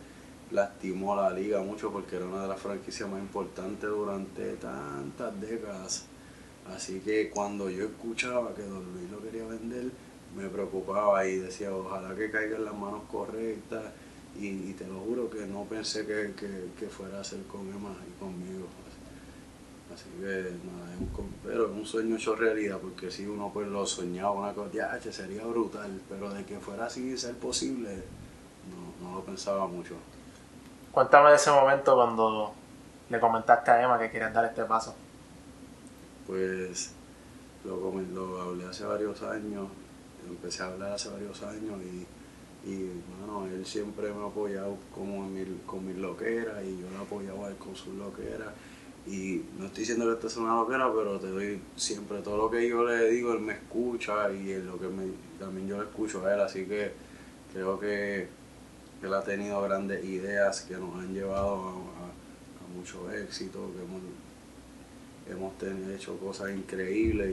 lastimó 0.50 1.14
a 1.18 1.30
la 1.30 1.38
liga 1.38 1.60
mucho 1.62 1.90
porque 1.90 2.16
era 2.16 2.26
una 2.26 2.42
de 2.42 2.48
las 2.48 2.60
franquicias 2.60 3.08
más 3.08 3.20
importantes 3.20 3.88
durante 3.88 4.54
tantas 4.56 5.40
décadas. 5.40 6.06
Así 6.74 7.00
que 7.00 7.30
cuando 7.30 7.68
yo 7.70 7.84
escuchaba 7.86 8.54
que 8.54 8.62
Don 8.62 8.84
lo 9.10 9.20
quería 9.22 9.46
vender, 9.46 9.90
me 10.36 10.48
preocupaba 10.48 11.26
y 11.26 11.36
decía, 11.38 11.74
ojalá 11.74 12.14
que 12.16 12.30
caiga 12.30 12.56
en 12.56 12.64
las 12.64 12.74
manos 12.74 13.02
correctas. 13.10 13.84
Y, 14.38 14.48
y 14.48 14.74
te 14.76 14.86
lo 14.86 14.98
juro 15.00 15.30
que 15.30 15.46
no 15.46 15.64
pensé 15.64 16.04
que, 16.06 16.32
que- 16.36 16.70
que 16.78 16.86
fuera 16.88 17.20
a 17.20 17.24
ser 17.24 17.42
con 17.44 17.60
Emma 17.68 17.94
y 18.08 18.18
conmigo. 18.20 18.66
Así 19.94 20.04
que 20.20 20.26
nada, 20.64 20.92
es 20.94 21.00
un, 21.18 21.34
pero 21.44 21.66
es 21.66 21.70
un 21.72 21.86
sueño 21.86 22.16
hecho 22.16 22.34
realidad, 22.34 22.78
porque 22.80 23.10
si 23.10 23.26
uno 23.26 23.50
pues 23.52 23.68
lo 23.68 23.86
soñaba, 23.86 24.32
una 24.32 24.52
cosa, 24.52 24.70
"Ya, 24.72 24.98
che, 24.98 25.12
sería 25.12 25.44
brutal, 25.44 26.00
pero 26.08 26.32
de 26.34 26.44
que 26.44 26.58
fuera 26.58 26.86
así 26.86 27.16
ser 27.16 27.36
posible, 27.36 28.02
no, 29.00 29.06
no 29.08 29.14
lo 29.16 29.24
pensaba 29.24 29.66
mucho. 29.66 29.94
Cuéntame 30.92 31.30
de 31.30 31.36
ese 31.36 31.50
momento 31.50 31.94
cuando 31.94 32.52
le 33.10 33.20
comentaste 33.20 33.70
a 33.70 33.82
Emma 33.82 33.98
que 33.98 34.10
querías 34.10 34.32
dar 34.34 34.44
este 34.46 34.64
paso. 34.64 34.94
Pues 36.26 36.92
lo, 37.64 37.76
lo 38.12 38.40
hablé 38.42 38.64
hace 38.64 38.84
varios 38.84 39.22
años, 39.22 39.68
empecé 40.28 40.62
a 40.62 40.66
hablar 40.66 40.92
hace 40.92 41.08
varios 41.10 41.42
años 41.42 41.80
y, 41.82 42.06
y 42.70 42.90
bueno, 43.18 43.46
él 43.46 43.64
siempre 43.66 44.12
me 44.12 44.22
ha 44.24 44.26
apoyado 44.26 44.76
como 44.94 45.24
en 45.24 45.34
mi- 45.34 45.60
con 45.66 45.86
mis 45.86 45.96
loqueras 45.96 46.64
y 46.64 46.78
yo 46.80 46.90
lo 46.90 47.00
apoyaba 47.02 47.46
a 47.46 47.50
él 47.50 47.56
con 47.56 47.76
sus 47.76 47.94
loqueras. 47.94 48.48
Y 49.06 49.42
no 49.58 49.66
estoy 49.66 49.80
diciendo 49.82 50.06
que 50.06 50.14
esto 50.14 50.28
es 50.28 50.36
una 50.38 50.54
loquera, 50.56 50.90
pero 50.94 51.20
te 51.20 51.28
doy 51.28 51.60
siempre 51.76 52.20
todo 52.22 52.38
lo 52.38 52.50
que 52.50 52.66
yo 52.68 52.84
le 52.84 53.10
digo, 53.10 53.32
él 53.34 53.40
me 53.40 53.52
escucha 53.54 54.32
y 54.32 54.54
lo 54.62 54.78
que 54.80 54.88
me, 54.88 55.04
también 55.38 55.68
yo 55.68 55.76
le 55.78 55.84
escucho 55.84 56.24
a 56.26 56.34
él, 56.34 56.40
así 56.40 56.64
que 56.66 56.92
creo 57.52 57.78
que 57.78 58.28
él 59.02 59.14
ha 59.14 59.22
tenido 59.24 59.62
grandes 59.62 60.04
ideas 60.04 60.62
que 60.62 60.76
nos 60.76 60.94
han 60.96 61.14
llevado 61.14 61.56
a, 61.56 61.70
a- 61.70 62.64
a 62.64 62.68
mucho 62.76 63.10
éxito, 63.12 63.70
que 63.76 63.82
hemos 63.84 64.02
hemos 65.30 65.56
tenido, 65.58 65.92
hecho 65.92 66.16
cosas 66.18 66.50
increíbles 66.50 67.30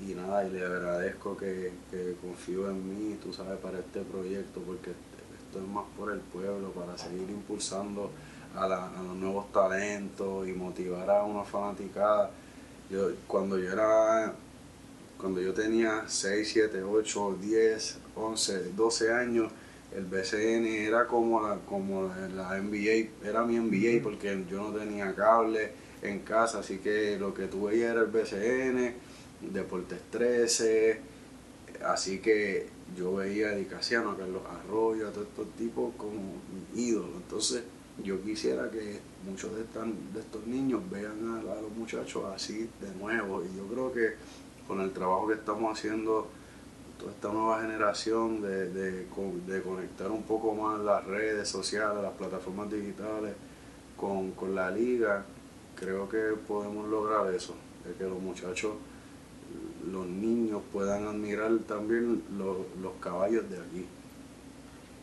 y, 0.00 0.10
y 0.10 0.14
nada, 0.14 0.44
y 0.46 0.50
le 0.50 0.64
agradezco 0.64 1.36
que, 1.36 1.72
que 1.90 2.16
confío 2.20 2.70
en 2.70 2.88
mí, 2.88 3.16
tú 3.22 3.32
sabes, 3.32 3.58
para 3.58 3.78
este 3.78 4.00
proyecto, 4.02 4.60
porque 4.60 4.90
esto 4.90 5.58
es 5.60 5.68
más 5.68 5.84
por 5.96 6.12
el 6.12 6.20
pueblo, 6.20 6.70
para 6.72 6.96
seguir 6.96 7.28
impulsando 7.30 8.10
a, 8.56 8.68
la- 8.68 8.88
a 8.88 9.02
los 9.02 9.16
nuevos 9.16 9.50
talentos 9.52 10.48
y 10.48 10.52
motivar 10.52 11.10
a 11.10 11.24
una 11.24 11.44
fanaticada. 11.44 12.30
Yo, 12.90 13.10
cuando 13.26 13.58
yo 13.58 13.72
era, 13.72 14.34
cuando 15.18 15.40
yo 15.40 15.52
tenía 15.54 16.04
6, 16.08 16.50
7, 16.52 16.82
8, 16.82 17.36
10, 17.40 17.98
11, 18.16 18.72
12 18.74 19.12
años, 19.12 19.52
el 19.94 20.04
BCN 20.04 20.86
era 20.86 21.06
como 21.06 21.40
la, 21.46 21.56
como 21.68 22.10
la 22.34 22.56
NBA, 22.58 23.28
era 23.28 23.44
mi 23.44 23.56
NBA 23.56 24.02
porque 24.02 24.44
yo 24.50 24.58
no 24.70 24.78
tenía 24.78 25.14
cable 25.14 25.72
en 26.02 26.20
casa, 26.20 26.60
así 26.60 26.78
que 26.78 27.18
lo 27.18 27.34
que 27.34 27.46
tú 27.46 27.64
veías 27.66 27.92
era 27.92 28.00
el 28.02 28.06
BCN, 28.08 28.94
Deportes 29.52 30.00
13, 30.10 31.00
así 31.84 32.18
que 32.18 32.68
yo 32.96 33.14
veía 33.14 33.48
a 33.50 33.54
Dicasiano, 33.56 34.10
a 34.12 34.16
Carlos 34.16 34.42
Arroyo, 34.48 35.08
a 35.08 35.12
todos 35.12 35.28
estos 35.28 35.48
tipos 35.56 35.94
como 35.96 36.12
mi 36.74 36.82
ídolo. 36.82 37.16
Entonces 37.16 37.62
yo 38.02 38.22
quisiera 38.22 38.70
que 38.70 39.00
muchos 39.28 39.54
de, 39.54 39.62
estos 39.62 40.46
niños 40.46 40.82
vean 40.90 41.40
a, 41.40 41.60
los 41.60 41.70
muchachos 41.76 42.24
así 42.34 42.68
de 42.80 42.90
nuevo. 43.00 43.42
Y 43.42 43.56
yo 43.56 43.66
creo 43.66 43.92
que 43.92 44.14
con 44.66 44.80
el 44.80 44.92
trabajo 44.92 45.28
que 45.28 45.34
estamos 45.34 45.78
haciendo, 45.78 46.28
toda 46.98 47.12
esta 47.12 47.28
nueva 47.28 47.60
generación 47.60 48.42
de, 48.42 48.70
de, 48.70 49.06
con- 49.08 49.46
de 49.46 49.62
conectar 49.62 50.10
un 50.10 50.22
poco 50.22 50.54
más 50.54 50.80
las 50.80 51.04
redes 51.04 51.48
sociales, 51.48 52.02
las 52.02 52.12
plataformas 52.12 52.70
digitales 52.70 53.34
con, 53.96 54.32
con 54.32 54.54
la 54.54 54.70
liga, 54.70 55.24
creo 55.76 56.08
que 56.08 56.18
podemos 56.46 56.88
lograr 56.88 57.32
eso, 57.34 57.54
de 57.84 57.94
que 57.94 58.04
los 58.04 58.20
muchachos, 58.20 58.72
los 59.90 60.06
niños 60.06 60.62
puedan 60.72 61.06
admirar 61.06 61.50
también 61.68 62.22
los, 62.38 62.58
los 62.80 62.92
caballos 63.00 63.48
de 63.50 63.56
aquí. 63.58 63.86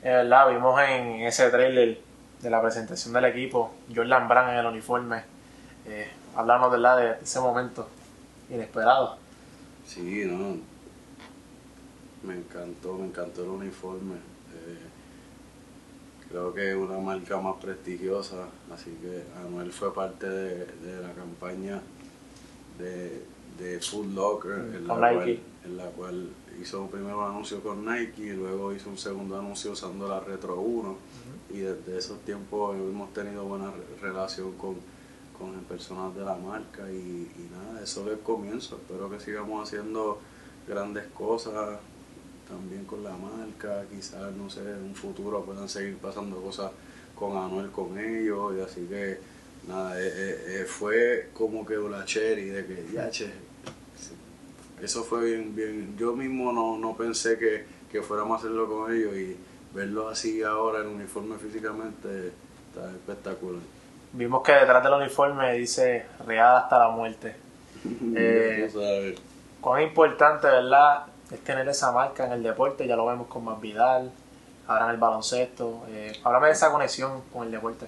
Es 0.02 0.12
verdad, 0.14 0.50
vimos 0.50 0.80
en 0.82 1.08
ese 1.22 1.50
trailer 1.50 2.00
de 2.42 2.50
la 2.50 2.62
presentación 2.62 3.14
del 3.14 3.26
equipo, 3.26 3.74
Jordan 3.94 4.28
Brand 4.28 4.52
en 4.52 4.58
el 4.58 4.66
uniforme. 4.66 5.24
Eh, 5.86 6.08
hablamos 6.36 6.72
¿verdad? 6.72 6.98
de 6.98 7.24
ese 7.24 7.40
momento 7.40 7.88
inesperado. 8.50 9.18
Sí, 9.86 10.24
no. 10.26 10.58
Me 12.24 12.36
encantó, 12.36 12.96
me 12.96 13.06
encantó 13.08 13.44
el 13.44 13.50
uniforme. 13.50 14.16
Eh, 14.16 14.78
creo 16.30 16.54
que 16.54 16.72
es 16.72 16.76
una 16.76 16.98
marca 17.00 17.38
más 17.40 17.56
prestigiosa, 17.62 18.48
así 18.74 18.92
que 19.02 19.24
Anuel 19.40 19.72
fue 19.72 19.94
parte 19.94 20.30
de, 20.30 20.66
de 20.66 21.02
la 21.02 21.12
campaña 21.14 21.82
de, 22.78 23.24
de 23.58 23.80
Food 23.80 24.14
Locker, 24.14 24.54
en 24.54 24.88
la, 24.88 24.96
cual. 24.96 25.40
En 25.66 25.78
la 25.78 25.86
cual 25.86 26.30
hizo 26.62 26.88
primero 26.88 27.20
un 27.20 27.26
anuncio 27.26 27.62
con 27.62 27.86
Nike 27.86 28.22
y 28.22 28.30
luego 28.32 28.74
hizo 28.74 28.90
un 28.90 28.98
segundo 28.98 29.38
anuncio 29.38 29.72
usando 29.72 30.08
la 30.08 30.20
Retro 30.20 30.60
1. 30.60 30.98
Y 31.52 31.60
desde 31.60 31.98
esos 31.98 32.20
tiempos 32.22 32.76
hemos 32.76 33.12
tenido 33.14 33.44
buena 33.46 33.72
re- 33.72 34.02
relación 34.02 34.54
con, 34.54 34.76
con 35.38 35.54
personas 35.66 36.16
de 36.16 36.24
la 36.24 36.36
marca 36.36 36.90
y, 36.92 36.96
y 37.36 37.50
nada, 37.52 37.82
eso 37.84 38.06
es 38.06 38.14
el 38.14 38.20
comienzo. 38.20 38.76
Espero 38.78 39.10
que 39.10 39.20
sigamos 39.20 39.68
haciendo 39.68 40.20
grandes 40.68 41.06
cosas 41.08 41.80
también 42.48 42.86
con 42.86 43.04
la 43.04 43.12
marca, 43.16 43.84
quizás, 43.92 44.34
no 44.34 44.50
sé, 44.50 44.62
en 44.62 44.84
un 44.84 44.96
futuro 44.96 45.44
puedan 45.44 45.70
seguir 45.70 45.98
pasando 45.98 46.42
cosas 46.42 46.72
con 47.16 47.38
Anuel 47.38 47.70
con 47.70 48.00
ellos, 48.00 48.56
y 48.58 48.62
así 48.62 48.88
que 48.90 49.20
nada, 49.68 50.00
eh, 50.02 50.08
eh, 50.08 50.46
eh, 50.62 50.66
fue 50.66 51.30
como 51.34 51.64
que 51.66 51.78
una 51.78 52.06
cherry 52.06 52.46
de 52.50 52.66
que 52.66 52.88
ya 52.92 53.10
che, 53.12 53.30
eso 54.82 55.04
fue 55.04 55.26
bien, 55.26 55.56
bien, 55.56 55.96
yo 55.98 56.14
mismo 56.14 56.52
no, 56.52 56.78
no 56.78 56.96
pensé 56.96 57.38
que, 57.38 57.66
que 57.92 58.02
fuéramos 58.02 58.38
a 58.38 58.40
hacerlo 58.40 58.68
con 58.68 58.94
ellos 58.94 59.16
y 59.16 59.38
verlo 59.74 60.10
así 60.10 60.42
ahora 60.44 60.82
en 60.82 60.88
uniforme 60.88 61.38
físicamente 61.38 62.34
está 62.70 62.90
espectacular. 62.92 63.62
Vimos 64.14 64.42
que 64.44 64.54
detrás 64.54 64.84
del 64.84 64.94
uniforme 64.94 65.54
dice 65.54 66.06
Real 66.26 66.58
hasta 66.58 66.80
la 66.80 66.90
muerte. 66.90 67.36
Eh. 68.16 69.16
Cuán 69.62 69.82
importante, 69.84 70.48
¿verdad? 70.48 71.06
Es 71.32 71.40
tener 71.42 71.68
esa 71.68 71.92
marca 71.92 72.26
en 72.26 72.32
el 72.34 72.44
deporte, 72.44 72.88
ya 72.88 72.96
lo 72.96 73.06
vemos 73.06 73.28
con 73.28 73.44
Más 73.44 73.60
Vidal, 73.60 74.12
ahora 74.68 74.86
en 74.86 74.92
el 74.92 74.98
baloncesto. 74.98 75.84
Eh, 75.90 76.14
háblame 76.24 76.48
de 76.48 76.54
esa 76.54 76.72
conexión 76.72 77.22
con 77.32 77.46
el 77.46 77.52
deporte. 77.52 77.88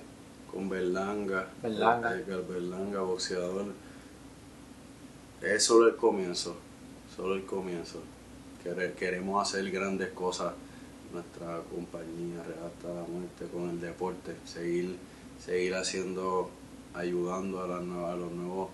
con 0.51 0.69
Berlanga, 0.69 1.47
Berlanga. 1.61 2.13
Edgar 2.13 2.41
Berlanga, 2.41 3.01
boxeador. 3.01 3.67
Es 5.41 5.63
solo 5.63 5.87
el 5.87 5.95
comienzo, 5.95 6.55
solo 7.15 7.35
el 7.35 7.45
comienzo. 7.45 7.99
Quere- 8.63 8.93
Queremos 8.93 9.41
hacer 9.47 9.69
grandes 9.71 10.09
cosas, 10.09 10.53
nuestra 11.13 11.61
compañía 11.69 12.41
Real 12.43 12.67
hasta 12.73 12.87
la 12.93 13.03
muerte 13.07 13.45
con 13.51 13.69
el 13.69 13.81
deporte, 13.81 14.35
seguir, 14.45 14.95
seguir 15.43 15.75
haciendo, 15.75 16.49
ayudando 16.93 17.63
a, 17.63 17.79
nuevas- 17.81 18.13
a 18.13 18.17
los 18.17 18.31
nuevos 18.31 18.69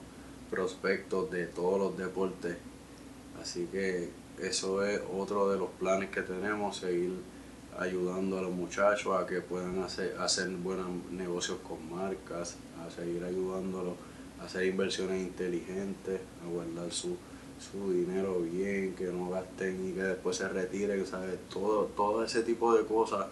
prospectos 0.52 1.32
de 1.32 1.48
todos 1.48 1.80
los 1.80 1.98
deportes. 1.98 2.58
Así 3.42 3.68
que 3.72 4.10
eso 4.42 4.84
es 4.86 5.02
otro 5.18 5.50
de 5.52 5.58
los 5.58 5.70
planes 5.80 6.10
que 6.10 6.22
tenemos, 6.22 6.78
seguir 6.78 7.14
ayudando 7.78 8.40
a 8.40 8.42
los 8.42 8.52
muchachos 8.52 9.16
a 9.20 9.26
que 9.28 9.42
puedan 9.42 9.80
hacer, 9.84 10.16
hacer 10.20 10.50
buenos 10.50 10.88
negocios 11.12 11.58
con 11.68 11.90
marcas, 11.92 12.56
a 12.86 12.90
seguir 12.92 13.24
ayudándolos 13.24 13.94
a 14.42 14.46
hacer 14.46 14.66
inversiones 14.68 15.22
inteligentes, 15.22 16.20
a 16.44 16.50
guardar 16.50 16.92
su, 16.92 17.18
su 17.60 17.92
dinero 17.92 18.40
bien, 18.42 18.94
que 18.96 19.06
no 19.06 19.30
gasten 19.30 19.90
y 19.90 19.94
que 19.94 20.04
después 20.04 20.38
se 20.38 20.48
retiren, 20.48 21.06
¿sabes? 21.06 21.36
Todo, 21.52 21.86
todo 21.96 22.24
ese 22.24 22.44
tipo 22.44 22.74
de 22.76 22.86
cosas 22.86 23.28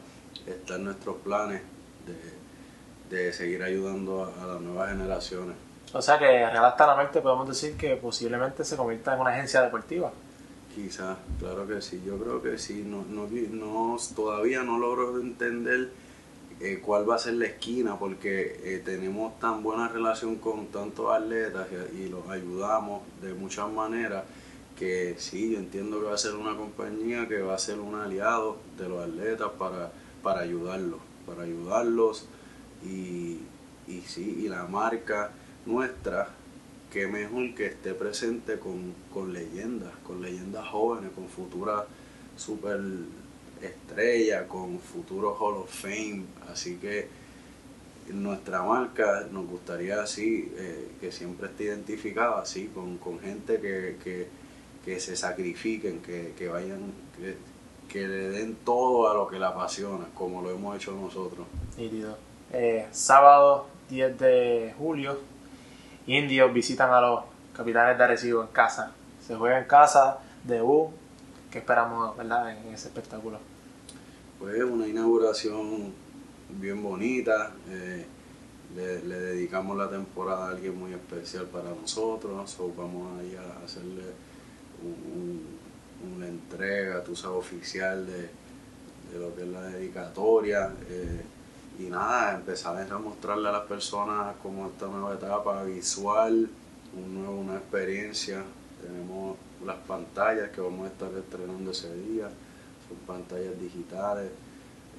está 0.45 0.75
en 0.75 0.85
nuestros 0.85 1.17
planes 1.17 1.61
de, 3.09 3.15
de 3.15 3.33
seguir 3.33 3.61
ayudando 3.63 4.23
a, 4.25 4.43
a 4.43 4.47
las 4.47 4.61
nuevas 4.61 4.89
generaciones. 4.89 5.55
O 5.93 6.01
sea 6.01 6.17
que 6.19 6.25
Real 6.25 6.65
hasta 6.65 6.87
la 6.87 6.95
muerte 6.95 7.21
podemos 7.21 7.47
decir 7.47 7.77
que 7.77 7.95
posiblemente 7.95 8.63
se 8.65 8.75
convierta 8.75 9.13
en 9.13 9.21
una 9.21 9.29
agencia 9.31 9.61
deportiva. 9.61 10.11
Quizás, 10.73 11.17
claro 11.39 11.65
que 11.65 11.81
sí, 11.81 12.03
yo 12.05 12.17
creo 12.17 12.41
que 12.41 12.57
sí, 12.57 12.83
no, 12.85 13.05
no- 13.07 13.97
todavía 14.13 14.61
no 14.63 14.77
logro 14.77 15.21
entender 15.21 15.89
eh, 16.59 16.79
cuál 16.81 17.09
va 17.09 17.15
a 17.15 17.19
ser 17.19 17.33
la 17.33 17.45
esquina 17.45 17.99
porque 17.99 18.61
eh, 18.63 18.81
tenemos 18.83 19.37
tan 19.39 19.61
buena 19.61 19.89
relación 19.89 20.37
con 20.37 20.67
tantos 20.67 21.11
atletas 21.11 21.67
y, 21.97 22.07
los 22.07 22.27
ayudamos 22.29 23.01
de 23.21 23.33
muchas 23.33 23.69
maneras 23.69 24.23
que 24.77 25.15
sí, 25.17 25.51
yo 25.51 25.59
entiendo 25.59 25.99
que 25.99 26.05
va 26.07 26.15
a 26.15 26.17
ser 26.17 26.35
una 26.35 26.55
compañía 26.55 27.27
que 27.27 27.41
va 27.41 27.55
a 27.55 27.59
ser 27.59 27.79
un 27.79 27.95
aliado 27.95 28.57
de 28.77 28.89
los 28.89 29.03
atletas 29.03 29.51
para, 29.57 29.91
para 30.21 30.41
ayudarlos, 30.41 30.99
para 31.25 31.43
ayudarlos. 31.43 32.27
Y, 32.83 33.39
y 33.87 34.01
sí, 34.05 34.43
y 34.43 34.49
la 34.49 34.65
marca 34.65 35.31
nuestra 35.65 36.29
qué 36.91 37.07
mejor 37.07 37.53
que 37.55 37.65
esté 37.65 37.93
presente 37.93 38.57
con, 38.57 38.93
con 39.13 39.33
leyendas, 39.33 39.91
con 40.05 40.21
leyendas 40.21 40.67
jóvenes, 40.67 41.11
con 41.13 41.27
futuras 41.27 41.83
super 42.37 42.79
estrellas, 43.61 44.43
con 44.47 44.79
futuros 44.79 45.37
Hall 45.39 45.55
of 45.55 45.69
Fame. 45.69 46.23
Así 46.51 46.77
que 46.77 47.07
nuestra 48.13 48.61
marca 48.61 49.27
nos 49.31 49.47
gustaría 49.47 50.01
así, 50.01 50.51
eh, 50.57 50.91
que 50.99 51.11
siempre 51.11 51.47
esté 51.47 51.65
identificada 51.65 52.41
así, 52.41 52.67
con, 52.67 52.97
con 52.97 53.19
gente 53.19 53.59
que, 53.59 53.97
que, 54.03 54.27
que, 54.83 54.99
se 54.99 55.15
sacrifiquen, 55.15 56.01
que, 56.01 56.33
que 56.37 56.47
vayan, 56.47 56.93
que, 57.17 57.35
que, 57.89 58.07
le 58.07 58.29
den 58.29 58.55
todo 58.63 59.09
a 59.09 59.13
lo 59.13 59.27
que 59.27 59.39
la 59.39 59.49
apasiona, 59.49 60.05
como 60.13 60.41
lo 60.41 60.51
hemos 60.51 60.75
hecho 60.75 60.91
nosotros. 60.91 61.47
Eh, 62.53 62.87
sábado 62.91 63.67
10 63.89 64.19
de 64.19 64.73
julio, 64.77 65.19
indios 66.05 66.53
visitan 66.53 66.91
a 66.91 67.01
los 67.01 67.23
capitanes 67.53 67.97
de 67.97 68.03
Arecibo 68.03 68.41
en 68.41 68.49
casa. 68.49 68.91
Se 69.25 69.35
juega 69.35 69.57
en 69.57 69.65
casa, 69.65 70.19
debut. 70.43 70.91
¿Qué 71.55 71.59
esperamos 71.59 72.17
¿verdad? 72.17 72.51
en 72.51 72.73
ese 72.73 72.89
espectáculo? 72.89 73.39
Pues 74.39 74.61
una 74.61 74.85
inauguración 74.85 75.93
bien 76.49 76.83
bonita. 76.83 77.53
Eh, 77.69 78.05
le, 78.75 78.97
dedicamos 78.99 79.77
la 79.77 79.89
temporada 79.89 80.47
a 80.47 80.49
alguien 80.49 80.77
muy 80.77 80.91
especial 80.91 81.45
para 81.45 81.69
nosotros. 81.69 82.57
vamos 82.75 83.17
a 83.17 83.23
ir 83.23 83.37
a 83.37 83.63
hacerle 83.63 84.03
una 86.13 86.27
entrega, 86.27 87.01
tú 87.05 87.15
sabes, 87.15 87.37
oficial 87.37 88.05
de, 88.05 89.17
lo 89.17 89.33
que 89.33 89.43
es 89.43 89.47
la 89.47 89.61
dedicatoria. 89.61 90.73
Eh, 90.89 91.21
y 91.79 91.83
nada, 91.83 92.35
empezar 92.35 92.85
a 92.91 92.97
mostrarle 92.97 93.47
a 93.47 93.53
las 93.53 93.65
personas 93.65 94.35
como 94.43 94.67
esta 94.67 94.87
nueva 94.87 95.13
etapa 95.13 95.63
visual, 95.63 96.49
un 96.97 97.15
nuevo, 97.15 97.39
una 97.39 97.55
experiencia. 97.55 98.43
Tenemos 98.81 99.37
las 99.65 99.77
pantallas 99.87 100.49
que 100.49 100.61
vamos 100.61 100.85
a 100.85 100.91
estar 100.91 101.09
estrenando 101.13 101.71
ese 101.71 101.93
día, 101.95 102.29
son 102.87 102.97
pantallas 103.07 103.59
digitales 103.59 104.29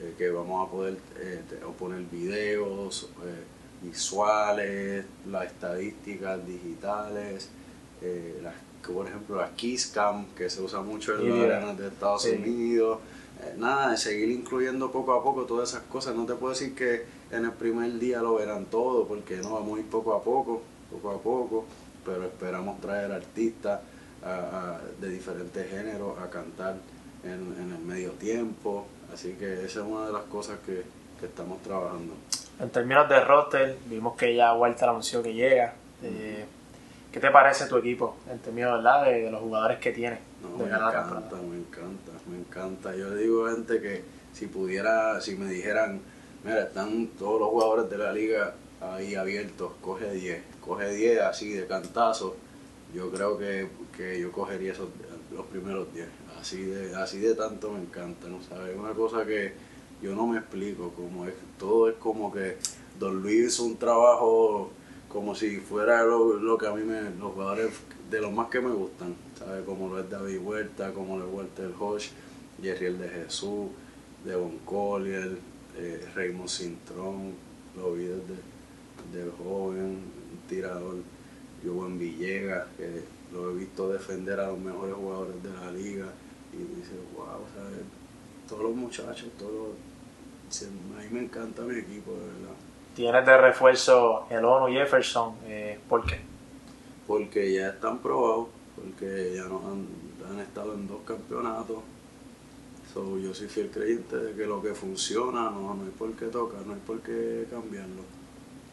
eh, 0.01 0.15
que 0.19 0.31
vamos 0.31 0.67
a 0.67 0.71
poder 0.71 0.97
eh, 1.19 1.43
poner 1.79 2.03
videos, 2.03 3.09
eh, 3.25 3.45
visuales, 3.83 5.05
las 5.31 5.47
estadísticas 5.47 6.47
digitales, 6.47 7.49
las, 8.43 8.55
por 8.87 9.07
ejemplo 9.07 9.37
las 9.37 9.51
Kisscam 9.51 10.27
que 10.37 10.49
se 10.51 10.63
usa 10.63 10.81
mucho 10.81 11.19
en 11.19 11.29
los 11.29 11.39
arenas 11.41 11.79
de 11.79 11.89
Estados 11.89 12.25
Unidos. 12.27 12.99
Eh, 13.43 13.55
nada, 13.59 13.91
de 13.91 13.97
seguir 13.99 14.31
incluyendo 14.31 14.91
poco 14.91 15.13
a 15.13 15.23
poco 15.23 15.45
todas 15.45 15.71
esas 15.71 15.83
cosas. 15.83 16.15
No 16.15 16.25
te 16.25 16.35
puedo 16.35 16.53
decir 16.53 16.75
que 16.75 17.05
en 17.31 17.45
el 17.45 17.53
primer 17.53 17.99
día 17.99 18.23
lo 18.23 18.37
verán 18.37 18.67
todo, 18.67 19.07
porque 19.07 19.37
no, 19.39 19.55
vamos 19.55 19.77
a 19.77 19.81
ir 19.81 19.87
poco 19.87 20.15
a 20.15 20.23
poco, 20.23 20.63
poco 20.91 21.11
a 21.11 21.19
poco, 21.19 21.65
pero 22.05 22.25
esperamos 22.25 22.81
traer 22.81 23.13
artistas 23.13 23.81
de 25.01 25.09
diferentes 25.09 25.71
géneros 25.71 26.19
a 26.19 26.29
cantar 26.31 26.77
en, 27.25 27.73
el 27.73 27.79
medio 27.79 28.11
tiempo. 28.13 28.87
Así 29.13 29.35
que 29.35 29.65
esa 29.65 29.81
es 29.81 29.87
una 29.87 30.07
de 30.07 30.13
las 30.13 30.23
cosas 30.23 30.59
que, 30.65 30.85
estamos 31.25 31.63
trabajando. 31.63 32.13
En 32.61 32.69
términos 32.71 33.09
de 33.09 33.21
roster, 33.21 33.79
vimos 33.87 34.17
que 34.17 34.37
ya 34.37 34.53
Walter 34.53 34.89
anunció 34.89 35.23
que 35.23 35.33
llega. 35.33 35.75
Eh, 36.03 36.45
¿Qué 37.11 37.21
te 37.21 37.31
parece 37.31 37.67
tu 37.67 37.79
equipo 37.79 38.17
en 38.31 38.39
términos 38.41 38.85
De, 39.05 39.23
de 39.23 39.31
los 39.31 39.41
jugadores 39.41 39.79
que 39.79 39.93
tiene? 39.93 40.19
me 40.43 40.65
encanta, 40.65 41.37
me 41.37 41.57
encanta, 41.57 42.13
me 42.27 42.37
encanta. 42.37 42.95
Yo 42.95 43.11
le 43.11 43.23
digo 43.23 43.47
a 43.47 43.53
gente 43.53 43.81
que 43.81 44.05
si 44.33 44.47
pudiera, 44.47 45.21
si 45.21 45.37
me 45.37 45.49
dijeran, 45.49 46.01
mira, 46.45 46.65
están 46.65 47.09
todos 47.19 47.41
los 47.41 47.49
jugadores 47.49 47.91
de 47.91 47.99
la 47.99 48.13
liga 48.13 48.55
ahí 48.81 49.15
abiertos, 49.15 49.73
coge 49.81 50.11
10, 50.13 50.43
coge 50.61 50.91
10 50.91 51.21
así 51.23 51.55
de 51.55 51.67
cantazo, 51.67 52.37
yo 52.95 53.11
creo 53.11 53.39
que, 53.39 53.69
yo 53.99 54.33
cogería 54.33 54.73
esos, 54.73 54.89
los 55.35 55.47
primeros 55.47 55.93
10. 55.95 56.07
Así 56.41 56.63
de, 56.63 56.95
así 56.95 57.19
de 57.19 57.35
tanto 57.35 57.73
me 57.73 57.81
encanta, 57.81 58.29
¿no 58.29 58.43
sabes? 58.43 58.77
Una 58.77 58.93
cosa 58.93 59.25
que 59.25 59.53
yo 60.03 60.15
no 60.15 60.27
me 60.27 60.39
explico, 60.39 60.93
como 60.93 61.27
es, 61.27 61.35
todo 61.59 61.89
es 61.89 61.97
como 61.97 62.33
que 62.33 62.59
Don 62.99 63.23
Luis 63.23 63.47
hizo 63.47 63.65
un 63.65 63.77
trabajo 63.77 64.71
como 65.09 65.35
si 65.35 65.57
fuera 65.59 66.05
lo, 66.05 66.59
que 66.59 66.67
a 66.67 66.73
mí 66.73 66.83
me, 66.83 67.01
los 67.19 67.33
jugadores 67.33 67.71
de 68.11 68.21
los 68.21 68.33
más 68.33 68.49
que 68.49 68.61
me 68.61 68.71
gustan, 68.71 69.15
¿sabes? 69.39 69.65
Como 69.65 69.89
lo 69.89 70.01
es 70.01 70.11
David 70.11 70.41
Huerta, 70.41 70.93
como 70.93 71.19
lo 71.19 71.27
es 71.27 71.35
Walter 71.35 71.73
Hodge, 71.79 72.11
Jerry 72.63 72.87
el 72.87 72.99
de 72.99 73.09
Jesús, 73.09 73.69
Devon 74.25 74.59
Collier, 74.65 75.39
eh, 75.79 76.07
Raymond 76.15 76.49
Cintrón, 76.49 77.33
lo 77.77 77.95
vi 77.95 78.05
desde, 78.05 78.37
de 79.13 79.31
joven, 79.39 80.03
un 80.33 80.49
tirador, 80.49 80.97
Joven 81.65 81.99
Villegas, 81.99 82.67
que 82.77 83.16
lo 83.33 83.51
he 83.51 83.55
visto 83.55 83.89
defender 83.89 84.41
a 84.41 84.49
los 84.49 84.59
mejores 84.59 84.95
jugadores 84.95 85.43
de 85.43 85.51
la 85.51 85.71
liga, 85.71 86.07
y 86.53 86.59
dice, 86.77 86.93
wow, 87.15 87.45
¿sabes? 87.55 87.81
Todos 88.49 88.63
los 88.63 88.75
muchachos, 88.75 89.29
todos 89.39 89.75
a 90.97 91.03
mí 91.03 91.09
me 91.11 91.21
encanta 91.21 91.63
mi 91.63 91.77
equipo, 91.79 92.13
de 92.13 92.19
verdad. 92.19 92.55
Tienes 92.95 93.27
de 93.27 93.37
refuerzo 93.37 94.27
el 94.31 94.45
ONU 94.45 94.73
Jefferson, 94.73 95.35
eh, 95.45 95.79
¿por 95.89 96.07
qué? 96.07 96.21
Porque 97.07 97.53
ya 97.53 97.71
están 97.71 97.99
probados, 97.99 98.49
porque 98.75 99.35
ya 99.37 99.45
nos 99.45 99.63
han, 99.65 99.87
estado 100.41 100.75
en 100.75 100.89
dos 100.89 101.01
campeonatos. 101.07 101.79
yo 102.95 103.35
soy 103.35 103.49
fiel 103.49 103.71
creyente 103.71 104.17
de 104.17 104.35
que 104.35 104.47
lo 104.47 104.63
que 104.63 104.75
funciona 104.75 105.51
no, 105.51 105.75
no 105.75 105.85
hay 105.85 105.91
por 105.91 106.13
qué 106.13 106.27
tocar, 106.27 106.67
no 106.67 106.75
hay 106.75 106.81
por 106.87 107.01
qué 107.01 107.47
cambiarlo. 107.51 108.03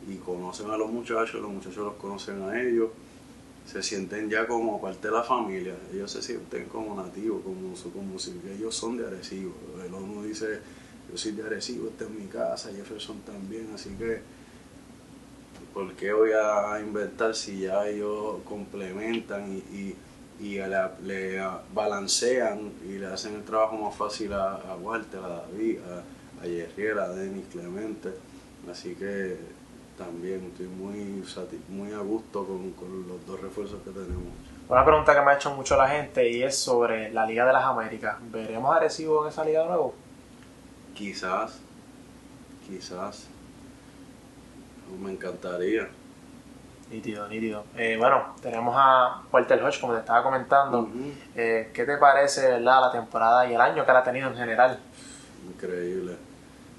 Y 0.08 0.16
conocen 0.18 0.70
a 0.72 0.78
los 0.78 0.90
muchachos, 0.92 1.42
los 1.42 1.52
muchachos 1.52 1.78
los 1.78 1.94
conocen 1.96 2.42
a 2.44 2.62
ellos, 2.62 2.90
se 3.66 3.82
sienten 3.82 4.30
ya 4.30 4.46
como 4.46 4.82
parte 4.82 5.08
de 5.08 5.14
la 5.14 5.24
familia, 5.24 5.76
ellos 5.94 6.12
se 6.12 6.22
sienten 6.22 6.66
como 6.66 6.96
nativos, 6.96 7.42
como, 7.44 7.74
como 7.94 8.20
si 8.20 8.40
ellos 8.56 8.76
son 8.76 8.98
de 8.98 9.08
Arecibo. 9.08 9.54
El 9.86 9.94
ONU 9.94 10.24
dice 10.24 10.60
yo 11.10 11.18
soy 11.18 11.34
de 11.34 11.44
Arecibo, 11.44 11.88
esta 11.88 12.06
es 12.06 12.10
mi 12.10 12.28
casa, 12.28 12.72
Jefferson 12.72 13.20
también, 13.22 13.70
así 13.74 13.90
que 13.92 14.22
¿por 15.74 15.94
qué 15.94 16.14
voy 16.14 16.32
a 16.32 16.80
inventar 16.80 17.36
si 17.36 17.62
ya 17.62 17.88
ellos 17.88 18.38
complementan 18.46 19.62
y, 19.72 19.96
y, 20.40 20.58
le, 20.58 21.42
balancean 21.74 22.72
y 22.86 22.98
le 22.98 23.08
hacen 23.08 23.36
el 23.36 23.44
trabajo 23.44 23.78
más 23.78 23.96
fácil 23.96 24.34
a, 24.34 24.76
Walter, 24.82 25.20
a 25.20 25.28
David, 25.28 25.80
a, 25.80 26.04
a 26.44 27.04
a 27.04 27.10
Denis 27.10 27.46
Clemente, 27.52 28.10
así 28.70 28.96
que 28.96 29.38
también 29.98 30.46
estoy 30.52 30.68
muy, 30.68 31.24
muy 31.70 31.94
a 31.94 32.00
gusto 32.00 32.46
con, 32.46 32.72
con 32.72 33.08
los 33.08 33.26
dos 33.26 33.40
refuerzos 33.42 33.82
que 33.84 33.92
tenemos. 33.92 34.34
Una 34.68 34.86
pregunta 34.86 35.14
que 35.14 35.22
me 35.22 35.32
ha 35.32 35.36
hecho 35.36 35.54
mucho 35.54 35.76
la 35.76 35.88
gente 35.88 36.30
y 36.30 36.42
es 36.42 36.58
sobre 36.58 37.12
la 37.12 37.26
Liga 37.26 37.46
de 37.46 37.54
las 37.54 37.64
Américas. 37.64 38.18
¿Veremos 38.32 38.74
a 38.74 38.78
Arecibo 38.78 39.24
en 39.24 39.30
esa 39.30 39.44
liga 39.44 39.62
de 39.62 39.68
nuevo? 39.68 39.94
Quizás, 40.96 41.60
quizás. 42.68 43.28
Me 45.02 45.12
encantaría. 45.12 45.90
Nítido, 46.90 47.28
nítido. 47.28 47.66
Eh, 47.76 47.98
bueno, 47.98 48.36
tenemos 48.42 48.76
a 48.78 49.24
Walter 49.32 49.64
Hodge, 49.64 49.82
como 49.82 49.94
te 49.94 50.00
estaba 50.00 50.24
comentando. 50.24 50.90
Eh, 51.36 51.72
¿Qué 51.74 51.86
te 51.86 51.98
parece 51.98 52.48
verdad, 52.48 52.82
la 52.82 52.92
temporada 52.92 53.48
y 53.50 53.56
el 53.56 53.62
año 53.62 53.86
que 53.86 53.92
ha 53.92 54.04
tenido 54.04 54.30
en 54.30 54.36
general? 54.36 54.80
Increíble. 55.48 56.16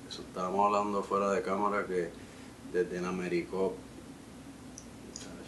Eso 0.08 0.22
estábamos 0.22 0.66
hablando 0.66 1.02
fuera 1.02 1.30
de 1.30 1.42
cámara 1.42 1.84
que 1.86 2.10
desde 2.74 2.98
en 2.98 3.04
Americop, 3.04 3.72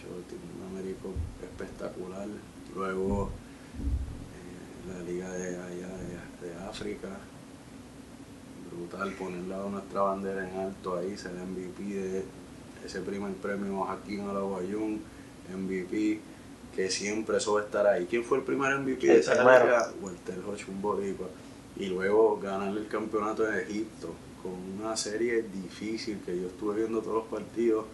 un 0.07 0.77
Americop 0.77 1.13
espectacular. 1.43 2.29
Luego 2.75 3.31
eh, 4.37 4.95
la 4.95 5.03
liga 5.03 5.29
de 5.33 5.49
allá 5.57 5.89
de 6.41 6.69
África, 6.71 7.09
brutal 8.71 9.13
ponerla 9.15 9.69
nuestra 9.69 10.03
bandera 10.03 10.49
en 10.49 10.57
alto 10.57 10.97
ahí, 10.97 11.19
ser 11.19 11.33
MVP 11.33 11.83
de 11.83 12.25
ese 12.85 13.01
primer 13.01 13.33
premio 13.35 13.91
aquí 13.91 14.15
en 14.15 14.29
Alaguayún, 14.29 15.03
MVP, 15.53 16.21
que 16.77 16.91
siempre 16.91 17.39
eso 17.39 17.55
va 17.55 17.63
a 17.63 17.65
estar 17.65 17.87
ahí. 17.89 18.07
¿Quién 18.09 18.23
fue 18.23 18.39
el 18.39 18.45
primer 18.45 18.79
MVP 18.79 19.05
de 19.05 19.19
esa 19.19 19.35
liga? 19.35 19.91
Walter 20.01 20.39
Hodge, 20.47 20.69
un 20.69 20.81
boricua. 20.81 21.27
Y 21.77 21.87
luego 21.87 22.39
ganarle 22.41 22.83
el 22.83 22.89
campeonato 22.89 23.43
de 23.43 23.63
Egipto 23.63 24.15
con 24.47 24.81
una 24.87 24.97
serie 24.97 25.43
difícil 25.43 26.21
que 26.25 26.41
yo 26.41 26.49
estuve 26.49 26.77
viendo 26.77 27.01
todos 27.01 27.17
los 27.17 27.27
partidos 27.27 27.85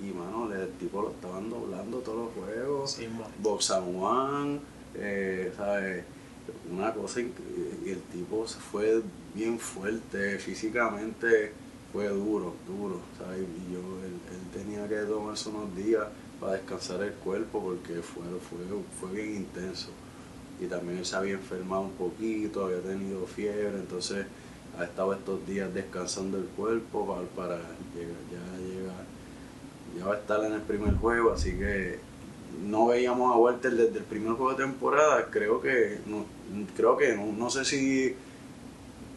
y 0.00 0.12
mano, 0.12 0.52
el 0.52 0.70
tipo 0.74 1.02
lo 1.02 1.10
estaban 1.10 1.50
doblando 1.50 1.98
todos 1.98 2.26
los 2.26 2.34
juegos. 2.34 2.92
Sí, 2.92 3.08
One, 3.72 4.60
eh, 4.94 5.52
¿sabes? 5.56 6.04
Una 6.72 6.94
cosa. 6.94 7.20
Y 7.20 7.90
el 7.90 8.00
tipo 8.12 8.46
se 8.46 8.58
fue 8.60 9.02
bien 9.34 9.58
fuerte, 9.58 10.38
físicamente 10.38 11.52
fue 11.92 12.08
duro, 12.08 12.54
duro, 12.66 13.00
¿sabes? 13.18 13.40
Y 13.40 13.72
yo, 13.72 13.80
él, 14.04 14.18
tenía 14.54 14.86
que 14.88 15.06
tomarse 15.06 15.48
unos 15.48 15.74
días 15.74 16.06
para 16.40 16.52
descansar 16.52 17.02
el 17.02 17.12
cuerpo 17.14 17.60
porque 17.60 18.00
fue, 18.00 18.22
fue, 18.48 18.58
fue 19.00 19.20
bien 19.20 19.36
intenso. 19.36 19.88
Y 20.60 20.66
también 20.66 20.98
él 20.98 21.06
se 21.06 21.16
había 21.16 21.34
enfermado 21.34 21.82
un 21.82 21.92
poquito, 21.92 22.66
había 22.66 22.80
tenido 22.80 23.26
fiebre, 23.26 23.78
entonces 23.78 24.26
ha 24.78 24.84
estado 24.84 25.12
estos 25.12 25.44
días 25.46 25.72
descansando 25.74 26.38
el 26.38 26.44
cuerpo 26.44 27.06
para, 27.34 27.56
llegar, 27.94 28.16
ya, 28.30 29.98
ya 29.98 30.06
va 30.06 30.14
a 30.14 30.18
estar 30.18 30.44
en 30.44 30.52
el 30.52 30.62
primer 30.62 30.94
juego, 30.94 31.32
así 31.32 31.52
que 31.52 31.98
no 32.64 32.86
veíamos 32.86 33.34
a 33.34 33.38
Walter 33.38 33.72
desde 33.72 33.98
el 33.98 34.04
primer 34.04 34.34
juego 34.34 34.52
de 34.52 34.64
temporada, 34.64 35.26
creo 35.30 35.60
que, 35.60 35.98
no, 36.06 36.24
creo 36.76 36.96
que 36.96 37.16
no, 37.16 37.32
no 37.32 37.50
sé 37.50 37.64
si 37.64 38.14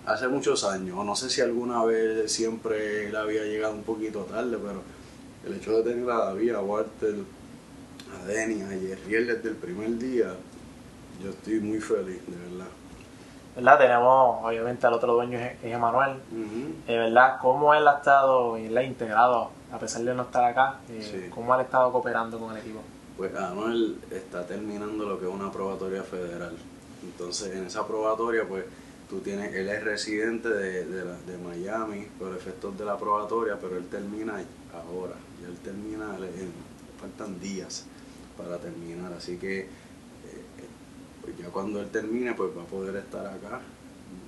hace 0.05 0.27
muchos 0.27 0.63
años, 0.63 0.97
o 0.97 1.03
no 1.03 1.15
sé 1.15 1.29
si 1.29 1.41
alguna 1.41 1.83
vez 1.85 2.31
siempre 2.31 3.07
él 3.07 3.15
había 3.15 3.43
llegado 3.43 3.73
un 3.73 3.83
poquito 3.83 4.21
tarde, 4.21 4.57
pero 4.57 4.81
el 5.45 5.53
hecho 5.59 5.77
de 5.77 5.91
tener 5.91 6.09
a 6.09 6.25
David, 6.25 6.51
a 6.55 6.61
Walter, 6.61 7.15
a 8.15 8.25
Denny, 8.25 8.61
a 8.61 8.67
Jerriel 8.67 9.27
desde 9.27 9.49
el 9.49 9.55
primer 9.55 9.97
día, 9.97 10.35
yo 11.23 11.29
estoy 11.29 11.59
muy 11.59 11.79
feliz, 11.79 12.19
de 12.27 12.35
verdad. 12.35 12.71
¿Verdad? 13.55 13.77
Tenemos, 13.79 14.39
obviamente, 14.45 14.87
al 14.87 14.93
otro 14.93 15.13
dueño 15.13 15.37
es 15.39 15.53
Emanuel. 15.63 16.11
Ujú. 16.31 16.73
Eh, 16.87 16.97
¿Verdad? 16.97 17.37
¿Cómo 17.41 17.73
él 17.73 17.87
ha 17.87 17.97
estado 17.97 18.55
él 18.57 18.77
ha 18.77 18.83
integrado, 18.83 19.49
a 19.71 19.77
pesar 19.77 20.03
de 20.03 20.13
no 20.13 20.23
estar 20.23 20.45
acá? 20.45 20.79
eh, 20.89 21.01
Sí. 21.01 21.29
¿Cómo 21.33 21.53
ha 21.53 21.61
estado 21.61 21.91
cooperando 21.91 22.39
con 22.39 22.51
el 22.51 22.57
equipo? 22.57 22.79
Pues 23.17 23.35
Anuel 23.35 23.97
está 24.09 24.45
terminando 24.47 25.05
lo 25.05 25.19
que 25.19 25.27
es 25.27 25.31
una 25.33 25.51
probatoria 25.51 26.01
federal. 26.03 26.55
Entonces, 27.03 27.53
en 27.55 27.65
esa 27.65 27.85
probatoria, 27.85 28.47
pues 28.47 28.63
tú 29.09 29.19
tienes, 29.19 29.53
él 29.53 29.67
es 29.69 29.83
residente 29.83 30.47
de, 30.49 30.85
de, 30.85 31.05
la- 31.05 31.17
de 31.17 31.37
Miami 31.37 32.07
por 32.17 32.33
efectos 32.33 32.77
de 32.77 32.85
la 32.85 32.97
probatoria, 32.97 33.57
pero 33.59 33.75
él 33.77 33.85
termina 33.87 34.35
ahora. 34.73 35.15
Y 35.41 35.45
él 35.45 35.57
termina, 35.63 36.17
le- 36.17 36.29
faltan 37.01 37.37
días 37.39 37.85
para 38.37 38.57
terminar. 38.57 39.11
Así 39.13 39.37
que, 39.37 39.67
pues 41.23 41.37
ya 41.37 41.47
cuando 41.49 41.79
él 41.79 41.89
termine, 41.89 42.33
pues 42.33 42.49
va 42.57 42.63
a 42.63 42.65
poder 42.65 42.95
estar 42.95 43.25
acá 43.25 43.61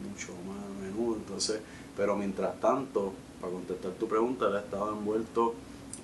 mucho 0.07 0.33
más 0.47 0.57
a 0.57 0.81
menudo. 0.81 1.17
Entonces, 1.17 1.59
pero 1.95 2.15
mientras 2.15 2.59
tanto, 2.59 3.13
para 3.39 3.53
contestar 3.53 3.91
tu 3.93 4.07
pregunta, 4.07 4.47
él 4.47 4.55
ha 4.55 4.59
estado 4.59 4.93
envuelto 4.93 5.55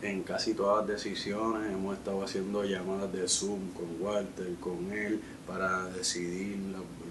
en 0.01 0.23
casi 0.23 0.53
todas 0.53 0.79
las 0.79 0.87
decisiones. 0.87 1.71
Hemos 1.71 1.97
estado 1.97 2.23
haciendo 2.23 2.63
llamadas 2.63 3.11
de 3.11 3.27
Zoom 3.27 3.71
con 3.71 4.01
Walter, 4.01 4.55
con 4.59 4.91
él, 4.91 5.21
para 5.47 5.85
decidir 5.89 6.57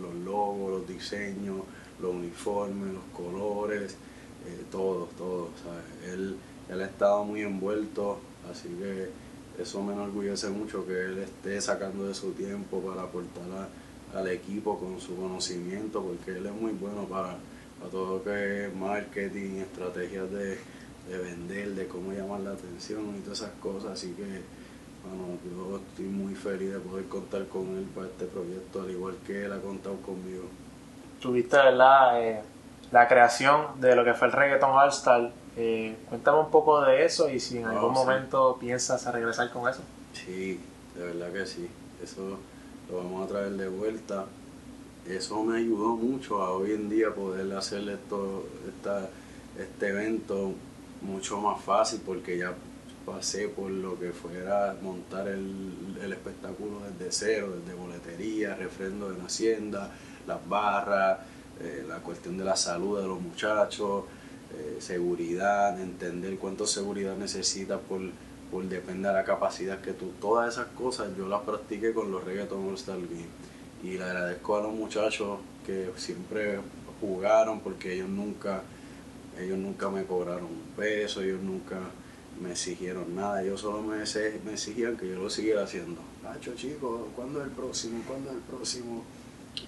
los 0.00 0.14
logos, 0.24 0.80
los 0.80 0.88
diseños, 0.88 1.62
los 2.00 2.14
uniformes, 2.14 2.94
los 2.94 3.04
colores, 3.14 3.96
eh, 4.46 4.64
todo, 4.70 5.08
todo. 5.18 5.48
Él, 6.06 6.36
él 6.68 6.80
ha 6.80 6.84
estado 6.84 7.24
muy 7.24 7.42
envuelto, 7.42 8.18
así 8.50 8.68
que 8.68 9.10
eso 9.58 9.82
me 9.82 9.92
enorgullece 9.92 10.48
mucho 10.48 10.86
que 10.86 10.92
él 10.92 11.18
esté 11.18 11.60
sacando 11.60 12.06
de 12.06 12.14
su 12.14 12.32
tiempo 12.32 12.80
para 12.80 13.02
aportar 13.02 13.68
al 14.14 14.28
equipo 14.28 14.78
con 14.78 15.00
su 15.00 15.16
conocimiento, 15.16 16.02
porque 16.02 16.38
él 16.38 16.46
es 16.46 16.52
muy 16.52 16.72
bueno 16.72 17.04
para, 17.04 17.36
para 17.78 17.90
todo 17.90 18.16
lo 18.16 18.24
que 18.24 18.66
es 18.66 18.74
marketing, 18.74 19.58
estrategias 19.60 20.30
de, 20.30 20.58
de 21.08 21.18
vender, 21.18 21.70
de 21.70 21.86
cómo 21.86 22.12
llamar 22.12 22.40
la 22.40 22.52
atención 22.52 23.16
y 23.16 23.20
todas 23.20 23.40
esas 23.40 23.52
cosas. 23.60 23.92
Así 23.92 24.12
que, 24.12 24.22
bueno, 24.22 25.38
yo 25.44 25.78
estoy 25.78 26.06
muy 26.06 26.34
feliz 26.34 26.72
de 26.72 26.78
poder 26.78 27.06
contar 27.06 27.46
con 27.46 27.76
él 27.76 27.86
para 27.94 28.06
este 28.06 28.26
proyecto, 28.26 28.82
al 28.82 28.90
igual 28.90 29.16
que 29.26 29.44
él 29.44 29.52
ha 29.52 29.60
contado 29.60 29.96
conmigo. 29.96 30.44
Tuviste, 31.20 31.56
¿verdad? 31.56 32.22
Eh, 32.22 32.42
la 32.92 33.08
creación 33.08 33.80
de 33.80 33.96
lo 33.96 34.04
que 34.04 34.14
fue 34.14 34.28
el 34.28 34.32
Reggaeton 34.32 34.70
All 34.70 34.88
Star. 34.90 35.30
Eh, 35.60 35.96
cuéntame 36.08 36.38
un 36.38 36.50
poco 36.50 36.80
de 36.82 37.04
eso 37.04 37.28
y 37.28 37.40
si 37.40 37.58
en 37.58 37.66
Oh, 37.66 37.70
algún 37.70 37.94
sí. 37.94 38.00
momento 38.00 38.56
piensas 38.60 39.04
a 39.06 39.12
regresar 39.12 39.50
con 39.50 39.68
eso. 39.68 39.80
Sí, 40.12 40.60
de 40.94 41.02
verdad 41.04 41.32
que 41.32 41.46
sí. 41.46 41.68
Eso 42.02 42.38
lo 42.88 42.96
vamos 42.98 43.24
a 43.26 43.28
traer 43.28 43.50
de 43.52 43.68
vuelta. 43.68 44.26
Eso 45.06 45.42
me 45.42 45.58
ayudó 45.58 45.96
mucho 45.96 46.42
a 46.42 46.52
hoy 46.52 46.72
en 46.72 46.88
día 46.88 47.12
poder 47.14 47.52
hacer 47.56 47.88
esto, 47.88 48.46
esta, 48.68 49.08
este 49.58 49.88
evento 49.88 50.52
mucho 51.02 51.40
más 51.40 51.60
fácil 51.62 52.00
porque 52.04 52.38
ya 52.38 52.54
pasé 53.06 53.48
por 53.48 53.70
lo 53.70 53.98
que 53.98 54.10
fuera 54.10 54.76
montar 54.82 55.26
el, 55.28 55.96
el 56.02 56.12
espectáculo 56.12 56.80
desde 56.98 57.10
cero, 57.10 57.54
desde 57.58 57.74
boletería, 57.76 58.54
refrendo 58.54 59.10
en 59.10 59.22
Hacienda, 59.24 59.90
las 60.26 60.46
barras, 60.48 61.18
eh, 61.60 61.84
la 61.88 61.96
cuestión 62.00 62.36
de 62.36 62.44
la 62.44 62.54
salud 62.54 63.00
de 63.00 63.06
los 63.08 63.18
muchachos, 63.20 64.04
eh, 64.54 64.76
seguridad, 64.80 65.80
entender 65.80 66.36
cuánto 66.38 66.66
seguridad 66.66 67.16
necesitas 67.16 67.80
por, 67.88 68.00
por 68.50 68.64
depende 68.64 69.08
de 69.08 69.14
la 69.14 69.24
capacidad 69.24 69.80
que 69.80 69.92
tú, 69.92 70.12
todas 70.20 70.54
esas 70.54 70.68
cosas 70.68 71.08
yo 71.16 71.28
las 71.28 71.42
practiqué 71.42 71.92
con 71.92 72.10
los 72.10 72.24
reggaeton 72.24 72.68
All 72.68 72.74
Star 72.74 72.98
y 73.82 73.90
le 73.96 74.04
agradezco 74.04 74.56
a 74.56 74.62
los 74.62 74.72
muchachos 74.72 75.38
que 75.64 75.90
siempre 75.96 76.58
jugaron 77.00 77.60
porque 77.60 77.94
ellos 77.94 78.08
nunca 78.08 78.62
ellos 79.38 79.58
nunca 79.58 79.88
me 79.88 80.04
cobraron 80.04 80.46
un 80.46 80.74
peso, 80.76 81.22
ellos 81.22 81.40
nunca 81.40 81.78
me 82.42 82.52
exigieron 82.52 83.14
nada, 83.14 83.42
ellos 83.42 83.60
solo 83.60 83.82
me, 83.82 83.96
me 83.96 84.52
exigían 84.52 84.96
que 84.96 85.08
yo 85.08 85.16
lo 85.16 85.30
siguiera 85.30 85.64
haciendo. 85.64 86.00
Nacho 86.22 86.54
chicos, 86.54 87.02
¿cuándo 87.14 87.40
es 87.40 87.46
el 87.46 87.52
próximo? 87.52 88.02
¿Cuándo 88.06 88.30
es 88.30 88.36
el 88.36 88.42
próximo? 88.42 89.04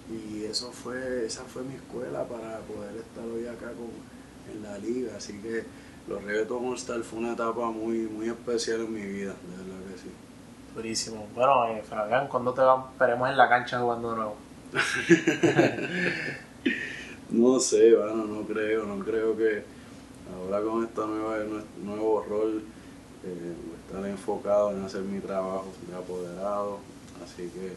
Y 0.09 0.43
eso 0.43 0.71
fue, 0.71 1.25
esa 1.25 1.43
fue 1.43 1.63
mi 1.63 1.75
escuela 1.75 2.25
para 2.25 2.59
poder 2.59 2.95
estar 2.97 3.25
hoy 3.25 3.45
acá 3.45 3.67
con, 3.67 3.91
en 4.53 4.63
la 4.63 4.77
liga, 4.77 5.13
así 5.17 5.33
que 5.39 5.63
los 6.07 6.23
Reggaeton 6.23 6.67
All 6.67 6.75
Star 6.75 7.01
fue 7.01 7.19
una 7.19 7.33
etapa 7.33 7.71
muy, 7.71 7.99
muy 7.99 8.29
especial 8.29 8.81
en 8.81 8.93
mi 8.93 9.01
vida, 9.01 9.33
de 9.33 9.57
verdad 9.57 9.79
que 9.91 9.97
sí. 9.99 10.11
Durísimo. 10.75 11.27
Bueno, 11.35 11.67
eh, 11.67 11.83
Fabián, 11.87 12.27
¿cuándo 12.27 12.53
te 12.53 12.61
veremos 12.99 13.29
en 13.29 13.37
la 13.37 13.49
cancha 13.49 13.79
jugando 13.79 14.11
de 14.11 14.15
nuevo? 14.15 14.35
No 17.31 17.59
sé, 17.61 17.95
bueno, 17.95 18.25
no 18.25 18.41
creo, 18.41 18.85
no 18.85 18.99
creo 19.05 19.37
que 19.37 19.63
ahora 20.35 20.61
con 20.61 20.83
este 20.83 20.99
nuevo 21.81 22.25
rol 22.27 22.61
eh, 23.23 23.53
estar 23.87 24.05
enfocado 24.05 24.71
en 24.71 24.83
hacer 24.83 25.03
mi 25.03 25.21
trabajo 25.21 25.67
de 25.87 25.95
apoderado, 25.95 26.79
así 27.23 27.49
que 27.49 27.71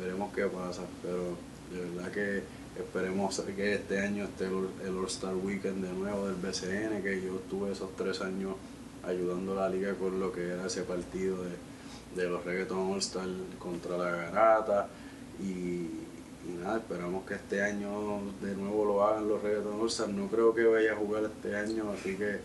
veremos 0.00 0.32
qué 0.32 0.46
pasa, 0.46 0.82
pero 1.02 1.36
de 1.72 1.80
verdad 1.90 2.12
que 2.12 2.44
esperemos 2.78 3.40
que 3.40 3.74
este 3.74 4.00
año 4.00 4.24
esté 4.24 4.46
el 4.46 4.96
All-Star 4.96 5.34
Weekend 5.34 5.84
de 5.84 5.92
nuevo 5.92 6.26
del 6.26 6.36
BCN, 6.36 7.02
que 7.02 7.20
yo 7.22 7.36
estuve 7.36 7.72
esos 7.72 7.94
tres 7.96 8.20
años 8.20 8.54
ayudando 9.04 9.52
a 9.52 9.68
la 9.68 9.68
liga 9.68 9.94
con 9.94 10.18
lo 10.18 10.32
que 10.32 10.48
era 10.48 10.66
ese 10.66 10.82
partido 10.82 11.36
de, 11.42 12.22
de 12.22 12.28
los 12.28 12.44
Reggaeton 12.44 12.92
All-Star 12.92 13.28
contra 13.58 13.98
la 13.98 14.10
Garata 14.10 14.88
y, 15.40 15.88
y 16.44 16.58
nada, 16.60 16.78
esperamos 16.78 17.24
que 17.26 17.34
este 17.34 17.62
año 17.62 18.20
de 18.40 18.54
nuevo 18.56 18.84
lo 18.84 19.04
hagan 19.04 19.28
los 19.28 19.42
Reggaeton 19.42 19.80
All-Star. 19.80 20.08
No 20.08 20.28
creo 20.28 20.54
que 20.54 20.64
vaya 20.64 20.92
a 20.92 20.96
jugar 20.96 21.24
este 21.24 21.56
año, 21.56 21.90
así 21.92 22.16
que 22.16 22.38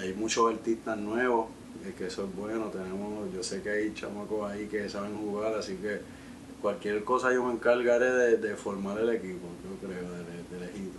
hay 0.00 0.14
muchos 0.14 0.50
artistas 0.50 0.96
nuevos, 0.96 1.48
eh, 1.84 1.92
que 1.96 2.06
eso 2.06 2.24
es 2.24 2.36
bueno. 2.36 2.66
Tenemos, 2.66 3.32
yo 3.34 3.42
sé 3.42 3.62
que 3.62 3.70
hay 3.70 3.94
chamacos 3.94 4.50
ahí 4.50 4.66
que 4.66 4.88
saben 4.88 5.16
jugar, 5.16 5.54
así 5.54 5.76
que 5.76 6.00
cualquier 6.62 7.04
cosa 7.04 7.32
yo 7.32 7.44
me 7.44 7.52
encargaré 7.52 8.10
de, 8.10 8.36
de 8.38 8.56
formar 8.56 8.98
el 8.98 9.10
equipo, 9.10 9.46
yo 9.68 9.86
creo, 9.86 10.10
de, 10.10 10.18
de, 10.18 10.60
de 10.60 10.66
lejito. 10.66 10.98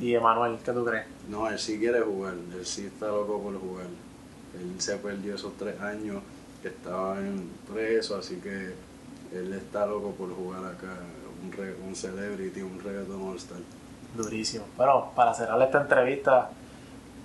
Y 0.00 0.14
Emanuel, 0.14 0.58
¿qué 0.64 0.72
tú 0.72 0.84
crees? 0.84 1.06
No, 1.28 1.48
él 1.48 1.58
sí 1.58 1.78
quiere 1.78 2.00
jugar, 2.00 2.34
él 2.34 2.66
sí 2.66 2.86
está 2.86 3.06
loco 3.06 3.40
por 3.40 3.58
jugar. 3.58 3.86
Él 4.54 4.80
se 4.80 4.96
perdió 4.96 5.34
esos 5.34 5.56
tres 5.56 5.80
años 5.80 6.22
que 6.62 6.68
estaba 6.68 7.18
en 7.18 7.48
preso, 7.72 8.16
así 8.16 8.36
que 8.36 8.74
él 9.32 9.52
está 9.54 9.86
loco 9.86 10.12
por 10.12 10.34
jugar 10.34 10.64
acá, 10.64 10.96
un, 11.44 11.52
re- 11.52 11.76
un 11.86 11.94
celebrity, 11.94 12.62
un 12.62 12.80
reggaeton 12.80 13.22
all 13.28 13.36
star. 13.36 13.58
Durísimo. 14.16 14.64
Bueno, 14.76 15.12
para 15.14 15.34
cerrar 15.34 15.60
esta 15.62 15.82
entrevista, 15.82 16.50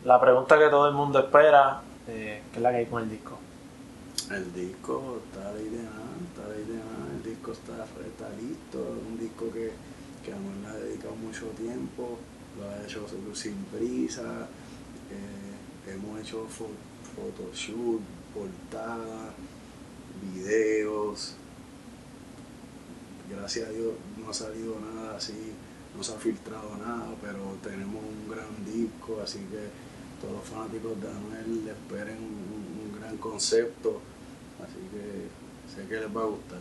la 0.03 0.19
pregunta 0.19 0.59
que 0.59 0.67
todo 0.69 0.87
el 0.87 0.93
mundo 0.93 1.19
espera, 1.19 1.81
eh, 2.07 2.41
¿qué 2.51 2.57
es 2.57 2.61
la 2.61 2.71
que 2.71 2.77
hay 2.77 2.85
con 2.87 3.03
el 3.03 3.09
disco? 3.09 3.37
El 4.31 4.53
disco 4.53 5.19
está 5.25 5.51
la 5.51 5.61
idea, 5.61 5.89
está 6.29 6.47
la 6.49 6.55
idea, 6.55 6.81
el 6.81 7.02
disco 7.43 7.51
está, 7.51 8.29
listo, 8.39 8.79
un 9.05 9.19
disco 9.19 9.51
que, 9.51 9.71
que 10.23 10.31
a 10.31 10.37
le 10.37 10.67
ha 10.67 10.73
dedicado 10.75 11.15
mucho 11.15 11.47
tiempo, 11.57 12.17
lo 12.57 12.69
ha 12.69 12.83
hecho 12.83 13.05
sin 13.33 13.55
prisa, 13.65 14.47
eh, 15.11 15.91
hemos 15.91 16.21
hecho 16.21 16.47
fo- 16.47 16.71
photoshoot, 17.15 18.01
portada, 18.33 19.33
videos, 20.21 21.35
gracias 23.29 23.67
a 23.67 23.71
Dios 23.71 23.91
no 24.17 24.29
ha 24.29 24.33
salido 24.33 24.77
nada 24.79 25.17
así, 25.17 25.33
no 25.97 26.01
se 26.01 26.13
ha 26.13 26.17
filtrado 26.17 26.77
nada, 26.77 27.13
pero 27.21 27.57
tenemos 27.61 28.01
un 28.03 28.31
gran 28.31 28.47
disco, 28.65 29.19
así 29.21 29.39
que 29.39 29.67
todos 30.21 30.35
los 30.35 30.45
fanáticos 30.45 30.99
de 31.01 31.09
Anuel 31.09 31.67
esperen 31.67 32.19
un 32.19 32.97
gran 33.01 33.17
concepto, 33.17 33.99
así 34.63 34.79
que 34.93 35.27
sé 35.75 35.87
que 35.89 35.95
les 35.99 36.15
va 36.15 36.21
a 36.21 36.27
gustar. 36.27 36.59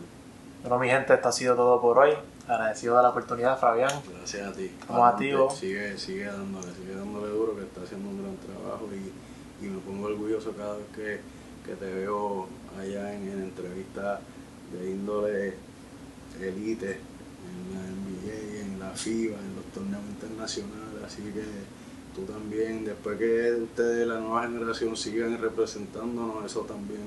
Bueno, 0.63 0.79
mi 0.79 0.87
gente, 0.87 1.13
esto 1.13 1.27
ha 1.27 1.31
sido 1.33 1.55
todo 1.57 1.81
por 1.81 1.99
hoy. 1.99 2.11
Agradecido 2.47 2.95
de 2.95 3.03
la 3.03 3.09
oportunidad, 3.09 3.59
Fabián. 3.59 3.91
Gracias 4.17 4.47
a 4.47 4.53
ti. 4.53 4.71
Estamos 4.79 5.13
activos. 5.13 5.57
Sigue, 5.57 5.97
sigue 5.97 6.23
dándole, 6.23 6.67
sigue 6.73 6.95
dándole 6.95 7.27
duro, 7.27 7.57
que 7.57 7.63
está 7.63 7.81
haciendo 7.81 8.09
un 8.09 8.23
gran 8.23 8.37
trabajo 8.37 8.87
y, 8.93 9.65
y 9.65 9.69
me 9.69 9.79
pongo 9.79 10.07
orgulloso 10.07 10.53
cada 10.53 10.77
vez 10.77 10.85
que, 10.95 11.19
que 11.65 11.75
te 11.75 11.93
veo 11.93 12.47
allá 12.79 13.13
en, 13.13 13.27
en 13.27 13.43
entrevistas 13.43 14.21
de 14.71 14.89
índole 14.89 15.55
elite, 16.39 16.91
en 17.43 17.75
la 17.75 17.81
NBA, 17.81 18.61
en 18.61 18.79
la 18.79 18.89
FIBA, 18.91 19.37
en 19.37 19.55
los 19.57 19.65
torneos 19.73 20.03
internacionales, 20.05 21.03
así 21.05 21.23
que 21.23 21.43
tú 22.15 22.23
también, 22.23 22.85
después 22.85 23.17
que 23.17 23.51
ustedes, 23.63 24.07
la 24.07 24.19
nueva 24.19 24.43
generación, 24.43 24.95
sigan 24.95 25.37
representándonos, 25.41 26.45
eso 26.45 26.61
también 26.61 27.01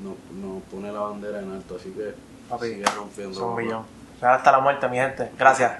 nos, 0.00 0.14
nos 0.40 0.62
pone 0.64 0.92
la 0.92 1.00
bandera 1.00 1.42
en 1.42 1.50
alto, 1.50 1.74
así 1.74 1.90
que 1.90 2.14
Papi, 2.48 2.82
rompiendo. 2.84 3.34
Son 3.34 3.44
un 3.44 3.50
papá. 3.50 3.62
millón. 3.62 3.86
Hasta 4.20 4.52
la 4.52 4.60
muerte, 4.60 4.88
mi 4.88 4.96
gente. 4.96 5.30
Gracias. 5.38 5.72